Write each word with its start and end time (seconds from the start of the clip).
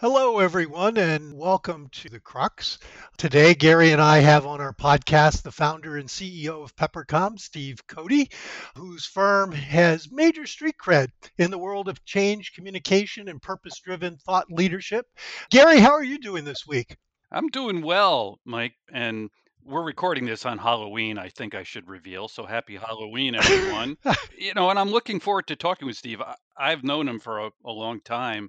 Hello, 0.00 0.38
everyone, 0.38 0.96
and 0.96 1.36
welcome 1.36 1.90
to 1.92 2.08
The 2.08 2.20
Crux. 2.20 2.78
Today, 3.18 3.52
Gary 3.52 3.92
and 3.92 4.00
I 4.00 4.20
have 4.20 4.46
on 4.46 4.58
our 4.58 4.72
podcast 4.72 5.42
the 5.42 5.52
founder 5.52 5.98
and 5.98 6.08
CEO 6.08 6.64
of 6.64 6.74
Peppercom, 6.74 7.38
Steve 7.38 7.86
Cody, 7.86 8.30
whose 8.74 9.04
firm 9.04 9.52
has 9.52 10.10
major 10.10 10.46
street 10.46 10.76
cred 10.82 11.08
in 11.36 11.50
the 11.50 11.58
world 11.58 11.86
of 11.86 12.02
change, 12.06 12.54
communication, 12.54 13.28
and 13.28 13.42
purpose 13.42 13.78
driven 13.80 14.16
thought 14.16 14.46
leadership. 14.50 15.04
Gary, 15.50 15.80
how 15.80 15.90
are 15.90 16.02
you 16.02 16.18
doing 16.18 16.46
this 16.46 16.66
week? 16.66 16.96
I'm 17.30 17.48
doing 17.48 17.82
well, 17.82 18.40
Mike, 18.46 18.76
and 18.90 19.28
we're 19.66 19.84
recording 19.84 20.24
this 20.24 20.46
on 20.46 20.56
Halloween, 20.56 21.18
I 21.18 21.28
think 21.28 21.54
I 21.54 21.62
should 21.62 21.86
reveal. 21.86 22.26
So 22.26 22.46
happy 22.46 22.76
Halloween, 22.76 23.34
everyone. 23.34 23.98
you 24.38 24.54
know, 24.54 24.70
and 24.70 24.78
I'm 24.78 24.88
looking 24.88 25.20
forward 25.20 25.48
to 25.48 25.56
talking 25.56 25.86
with 25.86 25.98
Steve. 25.98 26.22
I, 26.56 26.70
have 26.70 26.84
known 26.84 27.06
him 27.06 27.20
for 27.20 27.38
a, 27.40 27.50
a 27.66 27.70
long 27.70 28.00
time 28.00 28.48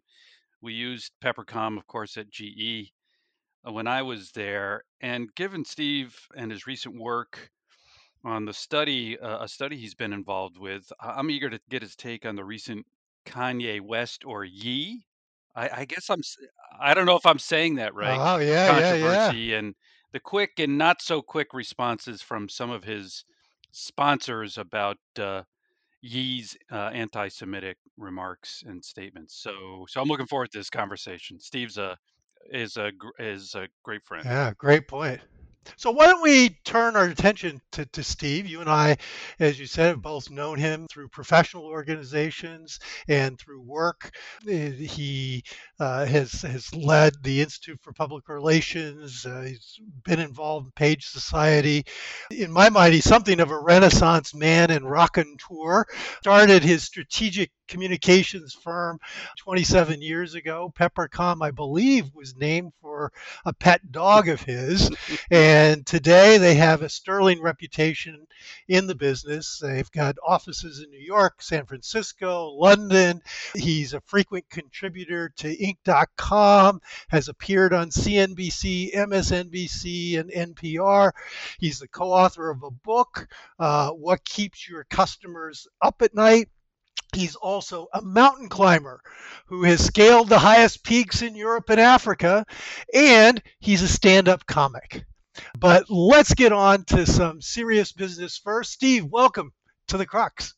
we 0.61 0.73
used 0.73 1.11
Peppercom, 1.23 1.77
of 1.77 1.87
course, 1.87 2.17
at 2.17 2.29
GE 2.29 2.91
uh, 3.67 3.71
when 3.71 3.87
I 3.87 4.01
was 4.01 4.31
there. 4.31 4.83
And 5.01 5.33
given 5.35 5.65
Steve 5.65 6.15
and 6.35 6.51
his 6.51 6.67
recent 6.67 6.99
work 6.99 7.51
on 8.23 8.45
the 8.45 8.53
study, 8.53 9.17
uh, 9.19 9.43
a 9.43 9.47
study 9.47 9.77
he's 9.77 9.95
been 9.95 10.13
involved 10.13 10.57
with, 10.57 10.91
I'm 10.99 11.29
eager 11.29 11.49
to 11.49 11.59
get 11.69 11.81
his 11.81 11.95
take 11.95 12.25
on 12.25 12.35
the 12.35 12.45
recent 12.45 12.85
Kanye 13.25 13.81
West 13.81 14.23
or 14.25 14.45
Ye. 14.45 15.03
I, 15.55 15.69
I 15.81 15.85
guess 15.85 16.09
I'm. 16.09 16.21
I 16.79 16.93
don't 16.93 17.05
know 17.05 17.17
if 17.17 17.25
I'm 17.25 17.39
saying 17.39 17.75
that 17.75 17.93
right. 17.93 18.17
Oh 18.17 18.39
yeah, 18.39 18.67
controversy 18.67 19.37
yeah, 19.37 19.51
yeah. 19.51 19.57
and 19.57 19.75
the 20.13 20.19
quick 20.19 20.51
and 20.59 20.77
not 20.77 21.01
so 21.01 21.21
quick 21.21 21.53
responses 21.53 22.21
from 22.21 22.47
some 22.47 22.69
of 22.69 22.83
his 22.83 23.25
sponsors 23.71 24.57
about 24.57 24.97
uh, 25.19 25.41
Ye's 26.01 26.57
uh, 26.71 26.89
anti-Semitic 26.93 27.77
remarks 27.97 28.63
and 28.65 28.83
statements. 28.83 29.35
So, 29.35 29.85
so 29.87 30.01
I'm 30.01 30.07
looking 30.07 30.27
forward 30.27 30.51
to 30.51 30.57
this 30.57 30.69
conversation. 30.69 31.39
Steve's 31.39 31.77
a 31.77 31.97
is 32.51 32.77
a 32.77 32.91
is 33.19 33.53
a 33.55 33.67
great 33.83 34.03
friend. 34.03 34.25
Yeah, 34.25 34.53
great 34.57 34.87
point. 34.87 35.21
So 35.77 35.91
why 35.91 36.07
don't 36.07 36.21
we 36.21 36.49
turn 36.65 36.95
our 36.95 37.05
attention 37.05 37.61
to, 37.73 37.85
to 37.85 38.03
Steve? 38.03 38.47
You 38.47 38.61
and 38.61 38.69
I, 38.69 38.97
as 39.39 39.59
you 39.59 39.65
said, 39.65 39.87
have 39.87 40.01
both 40.01 40.29
known 40.29 40.57
him 40.57 40.87
through 40.91 41.09
professional 41.09 41.65
organizations 41.65 42.79
and 43.07 43.39
through 43.39 43.61
work. 43.61 44.11
Eh, 44.47 44.69
he 44.71 45.43
uh, 45.79 46.05
has 46.05 46.41
has 46.41 46.73
led 46.73 47.13
the 47.23 47.41
Institute 47.41 47.79
for 47.81 47.93
Public 47.93 48.27
Relations. 48.27 49.25
Uh, 49.25 49.41
he's 49.47 49.79
been 50.03 50.19
involved 50.19 50.67
in 50.67 50.71
Page 50.71 51.05
Society. 51.05 51.85
In 52.31 52.51
my 52.51 52.69
mind, 52.69 52.93
he's 52.93 53.05
something 53.05 53.39
of 53.39 53.51
a 53.51 53.59
Renaissance 53.59 54.33
man 54.33 54.71
and 54.71 54.89
rock 54.89 55.17
and 55.17 55.39
tour. 55.39 55.85
Started 56.21 56.63
his 56.63 56.83
strategic 56.83 57.51
communications 57.71 58.53
firm 58.53 58.99
27 59.37 60.01
years 60.01 60.35
ago. 60.35 60.71
Peppercom, 60.77 61.41
I 61.41 61.51
believe, 61.51 62.13
was 62.13 62.35
named 62.35 62.73
for 62.81 63.11
a 63.45 63.53
pet 63.53 63.91
dog 63.91 64.27
of 64.27 64.41
his. 64.41 64.91
and 65.31 65.85
today 65.85 66.37
they 66.37 66.55
have 66.55 66.81
a 66.81 66.89
sterling 66.89 67.41
reputation 67.41 68.27
in 68.67 68.87
the 68.87 68.95
business. 68.95 69.57
They've 69.59 69.89
got 69.91 70.17
offices 70.27 70.81
in 70.81 70.91
New 70.91 70.99
York, 70.99 71.41
San 71.41 71.65
Francisco, 71.65 72.49
London. 72.49 73.21
He's 73.55 73.93
a 73.93 74.01
frequent 74.01 74.49
contributor 74.49 75.29
to 75.37 75.55
Inc.com, 75.55 76.81
has 77.07 77.29
appeared 77.29 77.73
on 77.73 77.89
CNBC, 77.89 78.93
MSNBC, 78.93 80.19
and 80.19 80.55
NPR. 80.55 81.11
He's 81.57 81.79
the 81.79 81.87
co 81.87 82.11
author 82.11 82.49
of 82.49 82.63
a 82.63 82.71
book, 82.71 83.29
uh, 83.59 83.91
What 83.91 84.25
Keeps 84.25 84.67
Your 84.67 84.83
Customers 84.83 85.67
Up 85.81 86.01
at 86.01 86.13
Night 86.13 86.49
He's 87.13 87.35
also 87.35 87.87
a 87.93 88.01
mountain 88.01 88.47
climber 88.47 89.01
who 89.47 89.63
has 89.63 89.83
scaled 89.83 90.29
the 90.29 90.39
highest 90.39 90.83
peaks 90.83 91.21
in 91.21 91.35
Europe 91.35 91.69
and 91.69 91.79
Africa, 91.79 92.45
and 92.93 93.41
he's 93.59 93.81
a 93.81 93.87
stand 93.87 94.29
up 94.29 94.45
comic. 94.45 95.03
But 95.59 95.89
let's 95.89 96.33
get 96.33 96.53
on 96.53 96.85
to 96.85 97.05
some 97.05 97.41
serious 97.41 97.91
business 97.91 98.37
first. 98.37 98.71
Steve, 98.71 99.05
welcome 99.05 99.51
to 99.87 99.97
the 99.97 100.05
Crux. 100.05 100.53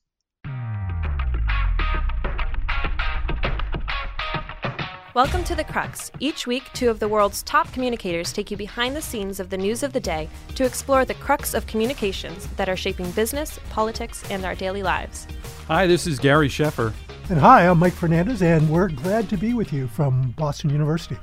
Welcome 5.15 5.43
to 5.43 5.53
The 5.53 5.63
Crux. 5.63 6.11
Each 6.19 6.47
week, 6.47 6.63
two 6.73 6.89
of 6.89 6.99
the 6.99 7.07
world's 7.07 7.43
top 7.43 7.71
communicators 7.71 8.33
take 8.33 8.49
you 8.49 8.57
behind 8.57 8.95
the 8.95 9.01
scenes 9.01 9.39
of 9.39 9.51
the 9.51 9.57
news 9.57 9.83
of 9.83 9.93
the 9.93 9.99
day 9.99 10.27
to 10.55 10.65
explore 10.65 11.05
the 11.05 11.13
crux 11.13 11.53
of 11.53 11.67
communications 11.67 12.47
that 12.57 12.67
are 12.67 12.75
shaping 12.75 13.11
business, 13.11 13.59
politics, 13.69 14.23
and 14.31 14.43
our 14.43 14.55
daily 14.55 14.81
lives. 14.81 15.27
Hi, 15.67 15.85
this 15.85 16.07
is 16.07 16.17
Gary 16.17 16.49
Sheffer. 16.49 16.93
And 17.29 17.37
hi, 17.37 17.67
I'm 17.67 17.77
Mike 17.77 17.93
Fernandez, 17.93 18.41
and 18.41 18.67
we're 18.67 18.89
glad 18.89 19.29
to 19.29 19.37
be 19.37 19.53
with 19.53 19.71
you 19.71 19.87
from 19.87 20.31
Boston 20.31 20.71
University. 20.71 21.19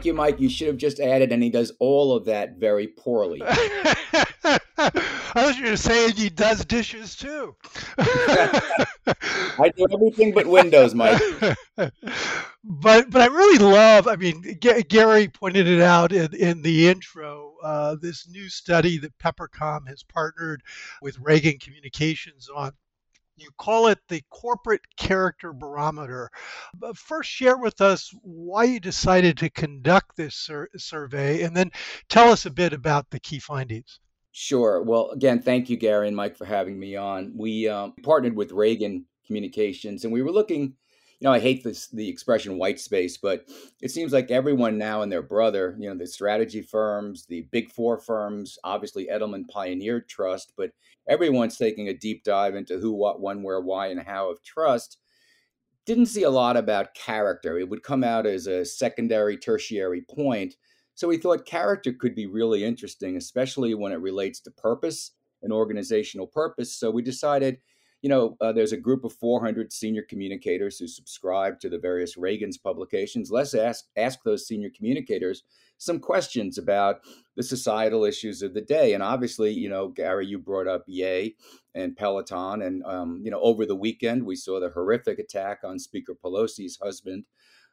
Thank 0.00 0.06
you, 0.06 0.14
Mike. 0.14 0.40
You 0.40 0.48
should 0.48 0.68
have 0.68 0.78
just 0.78 0.98
added, 0.98 1.30
and 1.30 1.42
he 1.42 1.50
does 1.50 1.72
all 1.78 2.16
of 2.16 2.24
that 2.24 2.56
very 2.56 2.86
poorly. 2.86 3.42
I 3.44 4.58
was 5.34 5.56
going 5.56 5.72
to 5.72 5.76
say 5.76 6.10
he 6.12 6.30
does 6.30 6.64
dishes 6.64 7.14
too. 7.14 7.54
I 7.98 9.70
do 9.76 9.86
everything 9.92 10.32
but 10.32 10.46
Windows, 10.46 10.94
Mike. 10.94 11.20
but 11.76 11.92
but 12.64 13.14
I 13.14 13.26
really 13.26 13.58
love. 13.58 14.08
I 14.08 14.16
mean, 14.16 14.56
G- 14.58 14.84
Gary 14.84 15.28
pointed 15.28 15.68
it 15.68 15.82
out 15.82 16.12
in, 16.12 16.34
in 16.34 16.62
the 16.62 16.88
intro. 16.88 17.56
Uh, 17.62 17.96
this 18.00 18.26
new 18.26 18.48
study 18.48 18.96
that 18.96 19.18
Peppercom 19.18 19.86
has 19.86 20.02
partnered 20.02 20.62
with 21.02 21.20
Ragan 21.20 21.60
Communications 21.60 22.48
on 22.48 22.72
you 23.40 23.50
call 23.58 23.88
it 23.88 23.98
the 24.08 24.22
corporate 24.30 24.82
character 24.96 25.52
barometer. 25.52 26.30
But 26.74 26.96
first, 26.96 27.30
share 27.30 27.56
with 27.56 27.80
us 27.80 28.12
why 28.22 28.64
you 28.64 28.80
decided 28.80 29.38
to 29.38 29.50
conduct 29.50 30.16
this 30.16 30.34
sur- 30.34 30.68
survey, 30.76 31.42
and 31.42 31.56
then 31.56 31.70
tell 32.08 32.30
us 32.30 32.46
a 32.46 32.50
bit 32.50 32.72
about 32.72 33.10
the 33.10 33.20
key 33.20 33.38
findings. 33.38 34.00
Sure. 34.32 34.82
Well, 34.82 35.10
again, 35.10 35.40
thank 35.40 35.68
you, 35.68 35.76
Gary 35.76 36.06
and 36.06 36.16
Mike, 36.16 36.36
for 36.36 36.44
having 36.44 36.78
me 36.78 36.96
on. 36.96 37.32
We 37.36 37.68
um, 37.68 37.94
partnered 38.02 38.36
with 38.36 38.50
Ragan 38.50 39.04
Communications, 39.26 40.04
and 40.04 40.12
we 40.12 40.22
were 40.22 40.30
looking 40.30 40.74
you 41.20 41.28
know, 41.28 41.32
I 41.34 41.38
hate 41.38 41.62
this 41.62 41.88
the 41.88 42.08
expression 42.08 42.56
white 42.56 42.80
space, 42.80 43.18
but 43.18 43.44
it 43.82 43.90
seems 43.90 44.10
like 44.12 44.30
everyone 44.30 44.78
now 44.78 45.02
and 45.02 45.12
their 45.12 45.22
brother, 45.22 45.76
you 45.78 45.88
know, 45.88 45.94
the 45.94 46.06
strategy 46.06 46.62
firms, 46.62 47.26
the 47.26 47.42
big 47.50 47.70
four 47.70 47.98
firms, 47.98 48.58
obviously 48.64 49.06
Edelman 49.06 49.46
pioneered 49.48 50.08
trust, 50.08 50.54
but 50.56 50.70
everyone's 51.06 51.58
taking 51.58 51.88
a 51.88 51.94
deep 51.94 52.24
dive 52.24 52.54
into 52.54 52.78
who, 52.78 52.92
what, 52.92 53.20
when, 53.20 53.42
where, 53.42 53.60
why, 53.60 53.88
and 53.88 54.00
how 54.00 54.30
of 54.30 54.42
trust. 54.42 54.96
Didn't 55.84 56.06
see 56.06 56.22
a 56.22 56.30
lot 56.30 56.56
about 56.56 56.94
character. 56.94 57.58
It 57.58 57.68
would 57.68 57.82
come 57.82 58.02
out 58.02 58.24
as 58.24 58.46
a 58.46 58.64
secondary, 58.64 59.36
tertiary 59.36 60.02
point. 60.02 60.54
So 60.94 61.08
we 61.08 61.18
thought 61.18 61.44
character 61.44 61.92
could 61.92 62.14
be 62.14 62.26
really 62.26 62.64
interesting, 62.64 63.16
especially 63.16 63.74
when 63.74 63.92
it 63.92 64.00
relates 64.00 64.40
to 64.40 64.50
purpose 64.52 65.12
and 65.42 65.52
organizational 65.52 66.26
purpose. 66.26 66.74
So 66.74 66.90
we 66.90 67.02
decided 67.02 67.58
you 68.02 68.08
know, 68.08 68.36
uh, 68.40 68.52
there's 68.52 68.72
a 68.72 68.78
group 68.78 69.04
of 69.04 69.12
400 69.12 69.72
senior 69.72 70.02
communicators 70.02 70.78
who 70.78 70.86
subscribe 70.86 71.60
to 71.60 71.68
the 71.68 71.78
various 71.78 72.16
Ragan's 72.16 72.56
publications. 72.56 73.30
Let's 73.30 73.54
ask 73.54 73.84
ask 73.96 74.20
those 74.24 74.46
senior 74.46 74.70
communicators 74.74 75.42
some 75.76 75.98
questions 75.98 76.58
about 76.58 77.00
the 77.36 77.42
societal 77.42 78.04
issues 78.04 78.42
of 78.42 78.54
the 78.54 78.60
day. 78.60 78.94
And 78.94 79.02
obviously, 79.02 79.50
you 79.50 79.68
know, 79.68 79.88
Gary, 79.88 80.26
you 80.26 80.38
brought 80.38 80.66
up 80.66 80.84
Ye 80.86 81.36
and 81.74 81.96
Peloton, 81.96 82.62
and 82.62 82.82
um, 82.84 83.20
you 83.22 83.30
know, 83.30 83.40
over 83.40 83.66
the 83.66 83.76
weekend 83.76 84.24
we 84.24 84.36
saw 84.36 84.60
the 84.60 84.70
horrific 84.70 85.18
attack 85.18 85.60
on 85.62 85.78
Speaker 85.78 86.14
Pelosi's 86.14 86.78
husband, 86.82 87.24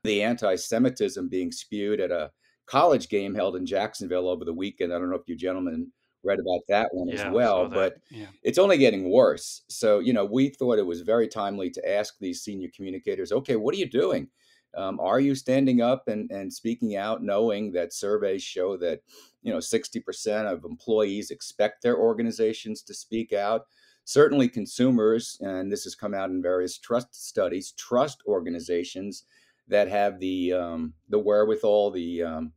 the 0.03 0.23
anti-Semitism 0.23 1.29
being 1.29 1.51
spewed 1.51 2.01
at 2.01 2.11
a 2.11 2.31
college 2.65 3.07
game 3.07 3.33
held 3.33 3.55
in 3.55 3.65
Jacksonville 3.65 4.27
over 4.27 4.43
the 4.43 4.53
weekend. 4.53 4.93
I 4.93 4.99
don't 4.99 5.09
know 5.09 5.15
if 5.15 5.27
you 5.27 5.37
gentlemen 5.37 5.91
read 6.27 6.39
about 6.39 6.61
that 6.67 6.89
one 6.91 7.07
yeah, 7.07 7.27
as 7.27 7.33
well. 7.33 7.69
But 7.69 7.97
yeah. 8.11 8.27
it's 8.43 8.57
only 8.57 8.77
getting 8.77 9.09
worse. 9.09 9.61
So, 9.69 9.99
you 9.99 10.13
know, 10.13 10.25
we 10.25 10.49
thought 10.49 10.79
it 10.79 10.85
was 10.85 11.01
very 11.01 11.27
timely 11.27 11.69
to 11.71 11.89
ask 11.89 12.15
these 12.19 12.41
senior 12.41 12.69
communicators, 12.75 13.31
okay, 13.31 13.55
what 13.55 13.73
are 13.73 13.77
you 13.77 13.89
doing? 13.89 14.27
Um, 14.75 14.99
are 14.99 15.19
you 15.19 15.33
standing 15.33 15.81
up 15.81 16.07
and, 16.07 16.29
and 16.29 16.53
speaking 16.53 16.95
out, 16.95 17.23
knowing 17.23 17.71
that 17.71 17.93
surveys 17.93 18.43
show 18.43 18.77
that, 18.77 19.01
you 19.41 19.51
know, 19.51 19.59
60% 19.59 20.51
of 20.51 20.65
employees 20.65 21.31
expect 21.31 21.81
their 21.81 21.97
organizations 21.97 22.83
to 22.83 22.93
speak 22.93 23.33
out? 23.33 23.65
Certainly, 24.03 24.49
consumers, 24.49 25.37
and 25.41 25.71
this 25.71 25.83
has 25.83 25.95
come 25.95 26.13
out 26.13 26.29
in 26.29 26.41
various 26.41 26.77
trust 26.77 27.27
studies, 27.27 27.71
trust 27.71 28.21
organizations 28.25 29.23
that 29.67 29.89
have 29.89 30.19
the 30.19 30.53
um, 30.53 30.93
the 31.09 31.19
wherewithal, 31.19 31.91
the 31.91 32.23
um, 32.23 32.53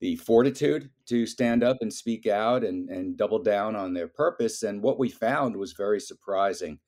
the 0.00 0.16
fortitude 0.16 0.90
to 1.06 1.26
stand 1.26 1.62
up 1.62 1.78
and 1.80 1.92
speak 1.92 2.26
out 2.26 2.64
and, 2.64 2.88
and 2.90 3.16
double 3.16 3.42
down 3.42 3.76
on 3.76 3.94
their 3.94 4.08
purpose. 4.08 4.62
And 4.62 4.82
what 4.82 4.98
we 4.98 5.08
found 5.08 5.56
was 5.56 5.72
very 5.72 6.00
surprising 6.00 6.78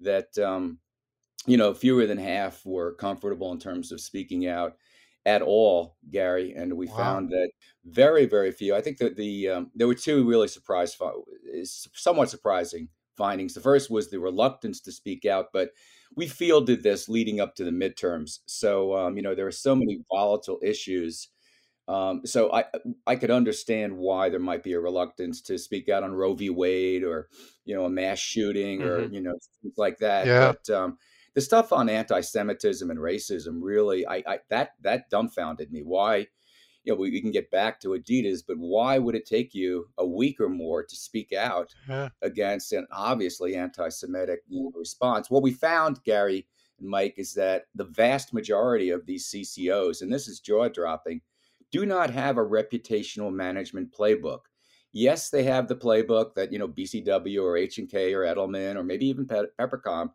that, 0.00 0.36
um, 0.38 0.78
you 1.46 1.56
know, 1.56 1.74
fewer 1.74 2.06
than 2.06 2.18
half 2.18 2.64
were 2.64 2.94
comfortable 2.94 3.52
in 3.52 3.58
terms 3.58 3.92
of 3.92 4.00
speaking 4.00 4.46
out 4.46 4.74
at 5.26 5.42
all, 5.42 5.96
Gary. 6.10 6.54
And 6.54 6.74
we 6.74 6.86
wow. 6.86 6.96
found 6.96 7.30
that 7.30 7.50
very, 7.84 8.26
very 8.26 8.52
few. 8.52 8.74
I 8.74 8.80
think 8.80 8.98
that 8.98 9.16
the 9.16 9.48
um, 9.48 9.70
there 9.74 9.88
were 9.88 9.94
two 9.94 10.26
really 10.26 10.48
surprise, 10.48 10.96
somewhat 11.64 12.30
surprising 12.30 12.88
findings. 13.16 13.54
The 13.54 13.60
first 13.60 13.90
was 13.90 14.10
the 14.10 14.20
reluctance 14.20 14.80
to 14.82 14.92
speak 14.92 15.24
out, 15.24 15.46
but 15.52 15.70
we 16.16 16.26
fielded 16.26 16.82
this 16.82 17.08
leading 17.08 17.40
up 17.40 17.54
to 17.56 17.64
the 17.64 17.70
midterms. 17.70 18.38
So 18.46 18.96
um, 18.96 19.16
you 19.16 19.22
know 19.22 19.34
there 19.34 19.46
are 19.46 19.52
so 19.52 19.74
many 19.74 20.00
volatile 20.12 20.58
issues. 20.62 21.28
Um, 21.90 22.24
so 22.24 22.52
I 22.52 22.66
I 23.04 23.16
could 23.16 23.32
understand 23.32 23.96
why 23.96 24.28
there 24.28 24.38
might 24.38 24.62
be 24.62 24.74
a 24.74 24.80
reluctance 24.80 25.40
to 25.42 25.58
speak 25.58 25.88
out 25.88 26.04
on 26.04 26.12
Roe 26.12 26.34
v. 26.34 26.48
Wade 26.48 27.02
or 27.02 27.28
you 27.64 27.74
know 27.74 27.84
a 27.84 27.90
mass 27.90 28.20
shooting 28.20 28.82
or 28.82 29.00
mm-hmm. 29.00 29.14
you 29.14 29.20
know 29.20 29.34
things 29.60 29.74
like 29.76 29.98
that. 29.98 30.24
Yeah. 30.24 30.52
But 30.52 30.72
um, 30.72 30.98
the 31.34 31.40
stuff 31.40 31.72
on 31.72 31.88
anti-Semitism 31.88 32.88
and 32.88 33.00
racism 33.00 33.58
really, 33.60 34.06
I, 34.06 34.22
I 34.24 34.38
that 34.50 34.74
that 34.82 35.10
dumbfounded 35.10 35.72
me. 35.72 35.80
Why? 35.80 36.28
You 36.84 36.94
know, 36.94 36.98
we, 36.98 37.10
we, 37.10 37.20
can 37.20 37.30
get 37.30 37.50
back 37.50 37.78
to 37.80 37.88
Adidas, 37.88 38.40
but 38.46 38.56
why 38.56 38.96
would 38.96 39.14
it 39.14 39.26
take 39.26 39.52
you 39.52 39.88
a 39.98 40.06
week 40.06 40.40
or 40.40 40.48
more 40.48 40.82
to 40.82 40.96
speak 40.96 41.30
out 41.30 41.74
yeah. 41.86 42.08
against 42.22 42.72
an 42.72 42.86
obviously 42.90 43.54
anti-Semitic 43.54 44.40
response? 44.74 45.28
What 45.28 45.42
we 45.42 45.52
found, 45.52 46.02
Gary 46.04 46.46
and 46.78 46.88
Mike, 46.88 47.16
is 47.18 47.34
that 47.34 47.64
the 47.74 47.84
vast 47.84 48.32
majority 48.32 48.88
of 48.88 49.04
these 49.04 49.30
CCOs, 49.30 50.00
and 50.00 50.10
this 50.10 50.26
is 50.26 50.40
jaw-dropping, 50.40 51.20
do 51.70 51.86
not 51.86 52.10
have 52.10 52.38
a 52.38 52.44
reputational 52.44 53.32
management 53.32 53.92
playbook. 53.92 54.40
Yes, 54.92 55.30
they 55.30 55.44
have 55.44 55.68
the 55.68 55.76
playbook 55.76 56.34
that 56.34 56.52
you 56.52 56.58
know 56.58 56.68
BCW 56.68 57.42
or 57.42 57.56
H 57.56 57.78
and 57.78 57.88
K 57.88 58.12
or 58.12 58.22
Edelman 58.22 58.76
or 58.76 58.82
maybe 58.82 59.06
even 59.06 59.26
Pe- 59.26 59.44
Peppercom 59.58 60.10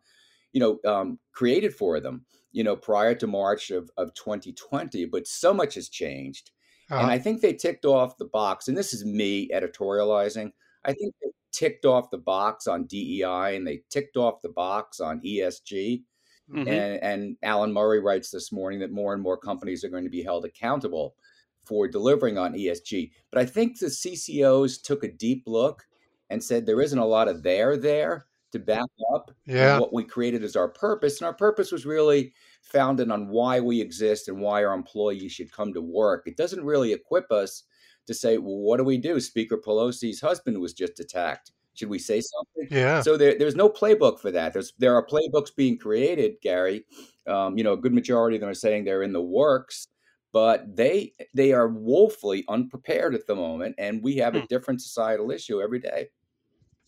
you 0.56 0.60
know, 0.60 0.90
um, 0.90 1.18
created 1.32 1.74
for 1.74 2.00
them, 2.00 2.24
you 2.50 2.64
know, 2.64 2.74
prior 2.74 3.14
to 3.14 3.26
March 3.26 3.70
of, 3.70 3.90
of 3.98 4.14
2020. 4.14 5.04
But 5.04 5.26
so 5.26 5.52
much 5.52 5.74
has 5.74 5.90
changed. 5.90 6.50
Uh-huh. 6.90 7.02
And 7.02 7.10
I 7.10 7.18
think 7.18 7.42
they 7.42 7.52
ticked 7.52 7.84
off 7.84 8.16
the 8.16 8.24
box. 8.24 8.66
And 8.66 8.74
this 8.74 8.94
is 8.94 9.04
me 9.04 9.50
editorializing. 9.50 10.50
I 10.86 10.94
think 10.94 11.14
they 11.20 11.28
ticked 11.52 11.84
off 11.84 12.10
the 12.10 12.16
box 12.16 12.66
on 12.66 12.86
DEI 12.86 13.54
and 13.54 13.66
they 13.66 13.82
ticked 13.90 14.16
off 14.16 14.40
the 14.40 14.48
box 14.48 14.98
on 14.98 15.20
ESG. 15.20 16.02
Mm-hmm. 16.50 16.68
And, 16.68 17.02
and 17.02 17.36
Alan 17.42 17.70
Murray 17.74 18.00
writes 18.00 18.30
this 18.30 18.50
morning 18.50 18.80
that 18.80 18.92
more 18.92 19.12
and 19.12 19.22
more 19.22 19.36
companies 19.36 19.84
are 19.84 19.90
going 19.90 20.04
to 20.04 20.10
be 20.10 20.22
held 20.22 20.46
accountable 20.46 21.16
for 21.66 21.88
delivering 21.88 22.38
on 22.38 22.54
ESG. 22.54 23.10
But 23.30 23.40
I 23.40 23.46
think 23.46 23.78
the 23.78 23.86
CCOs 23.86 24.82
took 24.82 25.04
a 25.04 25.12
deep 25.12 25.44
look 25.46 25.86
and 26.30 26.42
said 26.42 26.64
there 26.64 26.80
isn't 26.80 26.98
a 26.98 27.04
lot 27.04 27.28
of 27.28 27.42
there 27.42 27.76
there 27.76 28.26
to 28.52 28.58
back 28.58 28.86
up 29.14 29.32
yeah. 29.44 29.78
what 29.78 29.92
we 29.92 30.04
created 30.04 30.42
as 30.42 30.56
our 30.56 30.68
purpose. 30.68 31.20
And 31.20 31.26
our 31.26 31.34
purpose 31.34 31.72
was 31.72 31.86
really 31.86 32.32
founded 32.62 33.10
on 33.10 33.28
why 33.28 33.60
we 33.60 33.80
exist 33.80 34.28
and 34.28 34.40
why 34.40 34.64
our 34.64 34.74
employees 34.74 35.32
should 35.32 35.52
come 35.52 35.72
to 35.74 35.80
work. 35.80 36.24
It 36.26 36.36
doesn't 36.36 36.64
really 36.64 36.92
equip 36.92 37.30
us 37.30 37.64
to 38.06 38.14
say, 38.14 38.38
well, 38.38 38.58
what 38.58 38.78
do 38.78 38.84
we 38.84 38.98
do? 38.98 39.20
Speaker 39.20 39.58
Pelosi's 39.58 40.20
husband 40.20 40.60
was 40.60 40.72
just 40.72 41.00
attacked. 41.00 41.52
Should 41.74 41.90
we 41.90 41.98
say 41.98 42.22
something? 42.22 42.68
Yeah. 42.70 43.02
So 43.02 43.16
there, 43.16 43.38
there's 43.38 43.56
no 43.56 43.68
playbook 43.68 44.18
for 44.18 44.30
that. 44.30 44.52
There's 44.54 44.72
there 44.78 44.94
are 44.94 45.04
playbooks 45.04 45.54
being 45.54 45.76
created, 45.76 46.36
Gary. 46.42 46.86
Um, 47.26 47.58
you 47.58 47.64
know, 47.64 47.74
a 47.74 47.76
good 47.76 47.92
majority 47.92 48.36
of 48.36 48.40
them 48.40 48.48
are 48.48 48.54
saying 48.54 48.84
they're 48.84 49.02
in 49.02 49.12
the 49.12 49.20
works, 49.20 49.88
but 50.36 50.76
they 50.76 51.14
they 51.32 51.54
are 51.54 51.66
woefully 51.66 52.44
unprepared 52.46 53.14
at 53.14 53.26
the 53.26 53.34
moment, 53.34 53.74
and 53.78 54.02
we 54.02 54.16
have 54.16 54.34
a 54.34 54.40
hmm. 54.40 54.44
different 54.50 54.82
societal 54.82 55.30
issue 55.30 55.62
every 55.62 55.78
day. 55.78 56.10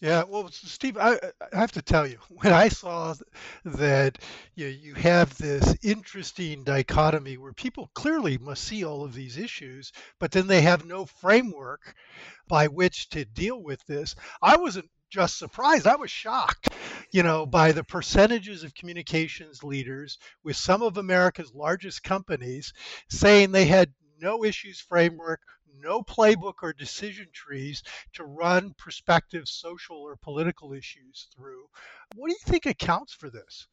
Yeah, 0.01 0.25
well, 0.29 0.51
Steve, 0.53 0.99
I, 0.99 1.15
I, 1.51 1.59
have 1.59 1.73
to 1.73 1.81
tell 1.81 2.07
you, 2.07 2.19
when 2.29 2.53
I 2.53 2.69
saw 2.69 3.15
that 3.65 4.19
you, 4.55 4.67
know, 4.67 4.71
you 4.71 4.93
have 4.97 5.35
this 5.39 5.75
interesting 5.83 6.63
dichotomy 6.63 7.39
where 7.39 7.55
people 7.55 7.91
clearly 7.95 8.37
must 8.37 8.65
see 8.65 8.85
all 8.85 9.03
of 9.03 9.15
these 9.15 9.39
issues, 9.39 9.93
but 10.21 10.31
then 10.31 10.47
they 10.47 10.61
have 10.61 10.85
no 10.85 11.07
framework 11.07 11.95
by 12.49 12.67
which 12.67 13.09
to 13.11 13.25
deal 13.25 13.63
with 13.63 13.83
this, 13.87 14.15
I 14.43 14.59
wasn't 14.59 14.91
just 15.11 15.39
surprised, 15.39 15.87
I 15.87 15.97
was 15.97 16.11
shocked, 16.11 16.69
you 17.11 17.23
know, 17.23 17.47
by 17.47 17.73
the 17.73 17.85
percentages 17.85 18.63
of 18.65 18.75
communications 18.75 19.63
leaders 19.63 20.19
with 20.45 20.57
some 20.57 20.83
of 20.83 20.97
America's 20.97 21.55
largest 21.55 22.03
companies 22.03 22.73
saying 23.09 23.53
they 23.53 23.67
had 23.67 23.93
no 24.21 24.45
issues 24.45 24.81
framework 24.81 25.41
no 25.81 26.03
playbook 26.03 26.55
or 26.63 26.73
decision 26.73 27.27
trees 27.33 27.83
to 28.15 28.25
run 28.25 28.75
prospective 28.77 29.49
social 29.49 29.97
or 29.97 30.17
political 30.17 30.73
issues 30.73 31.29
through. 31.35 31.67
What 32.17 32.29
do 32.29 32.33
you 32.33 32.45
think 32.45 32.67
accounts 32.67 33.13
for 33.13 33.31
this? 33.31 33.67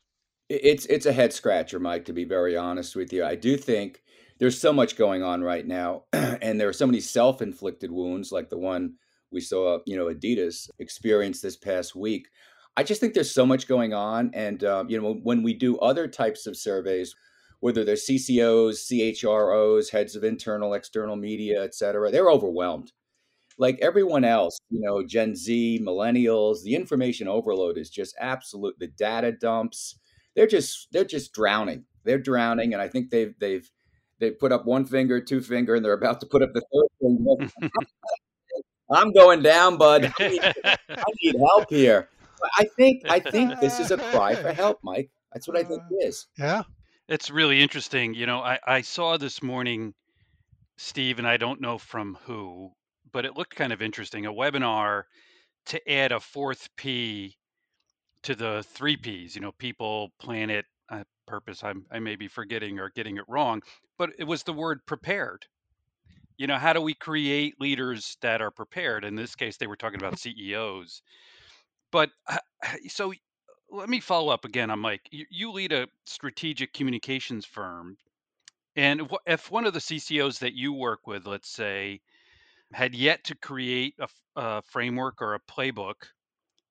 It's 0.48 0.86
it's 0.86 1.08
a 1.08 1.14
head 1.14 1.34
scratcher, 1.34 1.80
Mike. 1.80 2.06
To 2.06 2.14
be 2.14 2.24
very 2.24 2.56
honest 2.56 2.96
with 2.96 3.12
you, 3.12 3.26
I 3.26 3.36
do 3.36 3.58
think 3.58 4.04
there's 4.38 4.60
so 4.60 4.72
much 4.72 4.96
going 4.96 5.24
on 5.24 5.42
right 5.42 5.66
now, 5.66 6.04
and 6.14 6.60
there 6.60 6.70
are 6.70 6.74
so 6.74 6.86
many 6.86 7.00
self-inflicted 7.00 7.92
wounds, 7.92 8.32
like 8.32 8.50
the 8.50 8.58
one 8.58 8.96
we 9.36 9.42
saw, 9.42 9.80
you 9.86 9.96
know, 9.96 10.06
Adidas 10.06 10.70
experience 10.80 11.42
this 11.42 11.58
past 11.58 11.96
week. 11.96 12.30
I 12.78 12.84
just 12.84 13.00
think 13.00 13.14
there's 13.14 13.34
so 13.34 13.46
much 13.46 13.68
going 13.68 13.94
on, 13.94 14.32
and 14.34 14.64
um, 14.64 14.90
you 14.90 15.00
know, 15.00 15.14
when 15.24 15.44
we 15.44 15.54
do 15.54 15.78
other 15.78 16.08
types 16.08 16.48
of 16.48 16.58
surveys, 16.58 17.14
whether 17.60 17.84
they're 17.84 17.96
CCOs, 17.96 18.88
CHROs, 18.90 19.92
heads 19.92 20.16
of 20.16 20.24
internal, 20.24 20.74
external 20.74 21.16
media, 21.16 21.64
et 21.64 21.76
cetera, 21.76 22.12
they're 22.12 22.32
overwhelmed. 22.32 22.92
Like 23.58 23.80
everyone 23.82 24.26
else, 24.26 24.58
you 24.70 24.82
know, 24.82 25.06
Gen 25.06 25.36
Z, 25.36 25.80
millennials, 25.82 26.64
the 26.64 26.76
information 26.76 27.28
overload 27.28 27.78
is 27.78 27.90
just 27.90 28.16
absolute. 28.20 28.76
The 28.80 28.88
data 28.88 29.32
dumps, 29.32 29.98
they're 30.36 30.48
just 30.48 30.88
they're 30.92 31.06
just 31.06 31.34
drowning. 31.34 31.86
They're 32.04 32.20
drowning, 32.20 32.74
and 32.74 32.82
I 32.82 32.88
think 32.88 33.10
they've 33.10 33.34
they've 33.40 33.70
they 34.20 34.32
put 34.32 34.52
up 34.52 34.66
one 34.66 34.86
finger, 34.86 35.22
two 35.22 35.42
finger, 35.42 35.76
and 35.76 35.84
they're 35.84 35.94
about 35.94 36.20
to 36.22 36.26
put 36.26 36.42
up 36.42 36.54
the 36.54 36.62
third 36.62 36.90
finger. 37.02 37.70
I'm 38.90 39.12
going 39.12 39.42
down, 39.42 39.78
bud. 39.78 40.12
I 40.20 40.28
need, 40.28 40.42
I 40.66 41.04
need 41.24 41.36
help 41.38 41.70
here. 41.70 42.10
I 42.58 42.66
think 42.78 43.04
I 43.10 43.20
think 43.20 43.60
this 43.60 43.80
is 43.80 43.92
a 43.92 43.98
cry 44.12 44.36
for 44.36 44.52
help, 44.52 44.80
Mike. 44.84 45.10
That's 45.34 45.48
what 45.48 45.58
I 45.58 45.64
think 45.64 45.82
it 45.90 46.06
is. 46.06 46.28
Yeah, 46.38 46.64
it's 47.08 47.30
really 47.30 47.62
interesting. 47.62 48.14
You 48.14 48.26
know, 48.26 48.40
I, 48.40 48.60
I 48.66 48.82
saw 48.82 49.18
this 49.18 49.42
morning, 49.42 49.94
Steve, 50.78 51.20
and 51.20 51.28
I 51.28 51.38
don't 51.38 51.62
know 51.62 51.78
from 51.78 52.18
who, 52.24 52.72
but 53.12 53.26
it 53.26 53.36
looked 53.36 53.56
kind 53.56 53.74
of 53.74 53.82
interesting. 53.82 54.26
A 54.26 54.34
webinar 54.34 55.04
to 55.68 55.92
add 55.92 56.12
a 56.12 56.20
fourth 56.20 56.70
P 56.78 57.36
to 58.24 58.36
the 58.36 58.64
three 58.68 58.98
Ps, 58.98 59.36
you 59.36 59.42
know, 59.42 59.52
people, 59.54 60.12
planet, 60.20 60.66
uh, 60.90 61.04
purpose. 61.28 61.64
I'm, 61.64 61.86
I 61.92 62.00
may 62.00 62.16
be 62.16 62.28
forgetting 62.28 62.80
or 62.80 62.92
getting 62.96 63.18
it 63.18 63.26
wrong, 63.28 63.62
but 63.98 64.12
it 64.18 64.26
was 64.26 64.44
the 64.44 64.54
word 64.54 64.80
prepared. 64.86 65.46
You 66.38 66.48
know, 66.48 66.58
how 66.58 66.74
do 66.74 66.82
we 66.82 66.94
create 66.94 67.60
leaders 67.62 68.18
that 68.22 68.42
are 68.42 68.52
prepared? 68.52 69.06
In 69.06 69.16
this 69.16 69.36
case, 69.36 69.58
they 69.58 69.68
were 69.68 69.78
talking 69.78 70.00
about 70.00 70.20
CEOs. 70.20 71.02
But 71.92 72.10
so 72.88 73.14
let 73.70 73.90
me 73.90 74.00
follow 74.00 74.34
up 74.34 74.46
again 74.46 74.70
on 74.70 74.80
Mike. 74.80 75.08
You, 75.12 75.26
you 75.30 75.52
lead 75.52 75.72
a 75.72 75.88
strategic 76.06 76.74
communications 76.74 77.46
firm, 77.46 77.98
and 78.76 79.10
if 79.26 79.50
one 79.50 79.66
of 79.66 79.74
the 79.74 79.80
CCOs 79.80 80.40
that 80.40 80.54
you 80.54 80.74
work 80.74 81.08
with, 81.08 81.26
let's 81.26 81.50
say, 81.50 82.02
had 82.74 82.94
yet 82.96 83.24
to 83.26 83.36
create 83.36 83.96
a, 84.00 84.08
a 84.36 84.62
framework 84.64 85.22
or 85.22 85.36
a 85.36 85.40
playbook, 85.40 85.96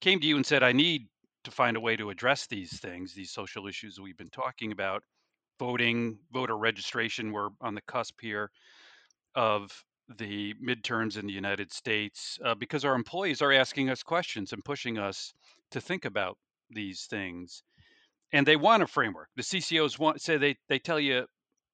came 0.00 0.20
to 0.20 0.26
you 0.26 0.36
and 0.36 0.44
said, 0.44 0.62
"I 0.62 0.72
need 0.72 1.08
to 1.44 1.50
find 1.50 1.76
a 1.76 1.80
way 1.80 1.96
to 1.96 2.10
address 2.10 2.46
these 2.46 2.78
things, 2.80 3.14
these 3.14 3.30
social 3.32 3.66
issues 3.66 3.98
we've 3.98 4.18
been 4.18 4.30
talking 4.30 4.72
about, 4.72 5.02
voting, 5.58 6.18
voter 6.32 6.56
registration. 6.56 7.32
We're 7.32 7.50
on 7.62 7.74
the 7.74 7.82
cusp 7.82 8.20
here 8.20 8.50
of 9.34 9.84
the 10.18 10.54
midterms 10.54 11.18
in 11.18 11.26
the 11.26 11.32
United 11.32 11.72
States 11.72 12.38
uh, 12.44 12.54
because 12.54 12.84
our 12.84 12.94
employees 12.94 13.40
are 13.40 13.52
asking 13.52 13.88
us 13.88 14.02
questions 14.02 14.52
and 14.52 14.64
pushing 14.64 14.98
us 14.98 15.32
to 15.70 15.80
think 15.80 16.04
about 16.04 16.36
these 16.70 17.06
things. 17.06 17.62
And 18.32 18.46
they 18.46 18.56
want 18.56 18.82
a 18.82 18.86
framework. 18.86 19.28
The 19.36 19.42
ccos 19.42 19.98
want 19.98 20.20
say 20.20 20.36
they 20.36 20.56
they 20.68 20.78
tell 20.78 21.00
you 21.00 21.26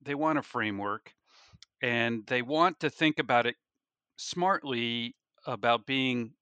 they 0.02 0.14
want 0.14 0.38
a 0.38 0.42
framework 0.42 1.12
and 1.82 2.26
they 2.26 2.42
want 2.42 2.80
to 2.80 2.90
think 2.90 3.18
about 3.18 3.46
it 3.46 3.56
smartly 4.16 5.14
about 5.46 5.86
being 5.86 6.32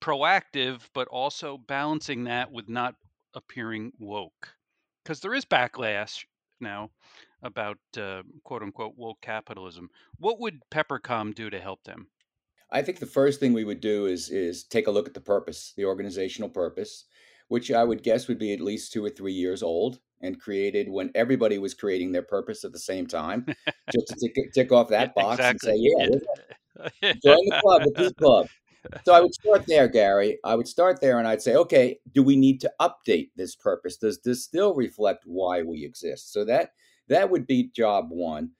proactive 0.00 0.80
but 0.94 1.08
also 1.08 1.58
balancing 1.58 2.24
that 2.24 2.50
with 2.50 2.68
not 2.68 2.94
appearing 3.34 3.92
woke. 3.98 4.54
Because 5.04 5.20
there 5.20 5.34
is 5.34 5.44
backlash 5.44 6.24
now 6.60 6.90
about 7.42 7.78
uh, 7.96 8.22
quote 8.44 8.62
unquote 8.62 8.94
woke 8.96 9.20
capitalism 9.20 9.88
what 10.18 10.40
would 10.40 10.60
peppercom 10.70 11.34
do 11.34 11.50
to 11.50 11.60
help 11.60 11.82
them 11.84 12.08
i 12.70 12.82
think 12.82 12.98
the 12.98 13.06
first 13.06 13.40
thing 13.40 13.52
we 13.52 13.64
would 13.64 13.80
do 13.80 14.06
is 14.06 14.28
is 14.30 14.64
take 14.64 14.86
a 14.86 14.90
look 14.90 15.06
at 15.06 15.14
the 15.14 15.20
purpose 15.20 15.72
the 15.76 15.84
organizational 15.84 16.48
purpose 16.48 17.04
which 17.50 17.72
I 17.72 17.82
would 17.82 18.04
guess 18.04 18.28
would 18.28 18.38
be 18.38 18.52
at 18.52 18.60
least 18.60 18.92
two 18.92 19.04
or 19.04 19.10
three 19.10 19.32
years 19.32 19.62
old. 19.62 19.98
and 20.22 20.38
created 20.38 20.86
when 20.88 21.10
everybody 21.14 21.56
was 21.56 21.72
creating 21.72 22.12
their 22.12 22.22
purpose 22.22 22.62
at 22.62 22.72
the 22.72 22.78
same 22.78 23.06
time, 23.06 23.46
just 23.92 24.06
to 24.08 24.14
tick, 24.20 24.52
tick 24.52 24.70
off 24.70 24.88
that 24.88 25.14
box 25.14 25.40
exactly. 25.40 25.72
and 25.98 26.20
say, 26.20 27.00
yeah, 27.02 27.12
join 27.24 27.44
the 27.48 27.58
club, 27.62 27.82
the 27.84 27.92
P 27.92 28.12
Club. 28.12 28.46
So 29.06 29.14
I 29.14 29.20
would 29.20 29.32
start 29.32 29.64
there, 29.66 29.88
Gary. 29.88 30.38
I 30.44 30.54
would 30.54 30.68
start 30.68 31.00
there 31.00 31.18
and 31.18 31.26
I'd 31.26 31.42
say, 31.42 31.56
okay, 31.56 31.98
do 32.12 32.22
we 32.22 32.36
need 32.36 32.60
to 32.60 32.72
update 32.80 33.30
this 33.34 33.56
purpose? 33.56 33.96
Does 33.96 34.20
this 34.20 34.44
still 34.44 34.74
reflect 34.74 35.24
why 35.26 35.62
we 35.62 35.84
exist? 35.86 36.32
So 36.32 36.44
that 36.44 36.72
that 37.10 37.30
would 37.30 37.46
be 37.46 37.70
job 37.76 38.06
one. 38.08 38.52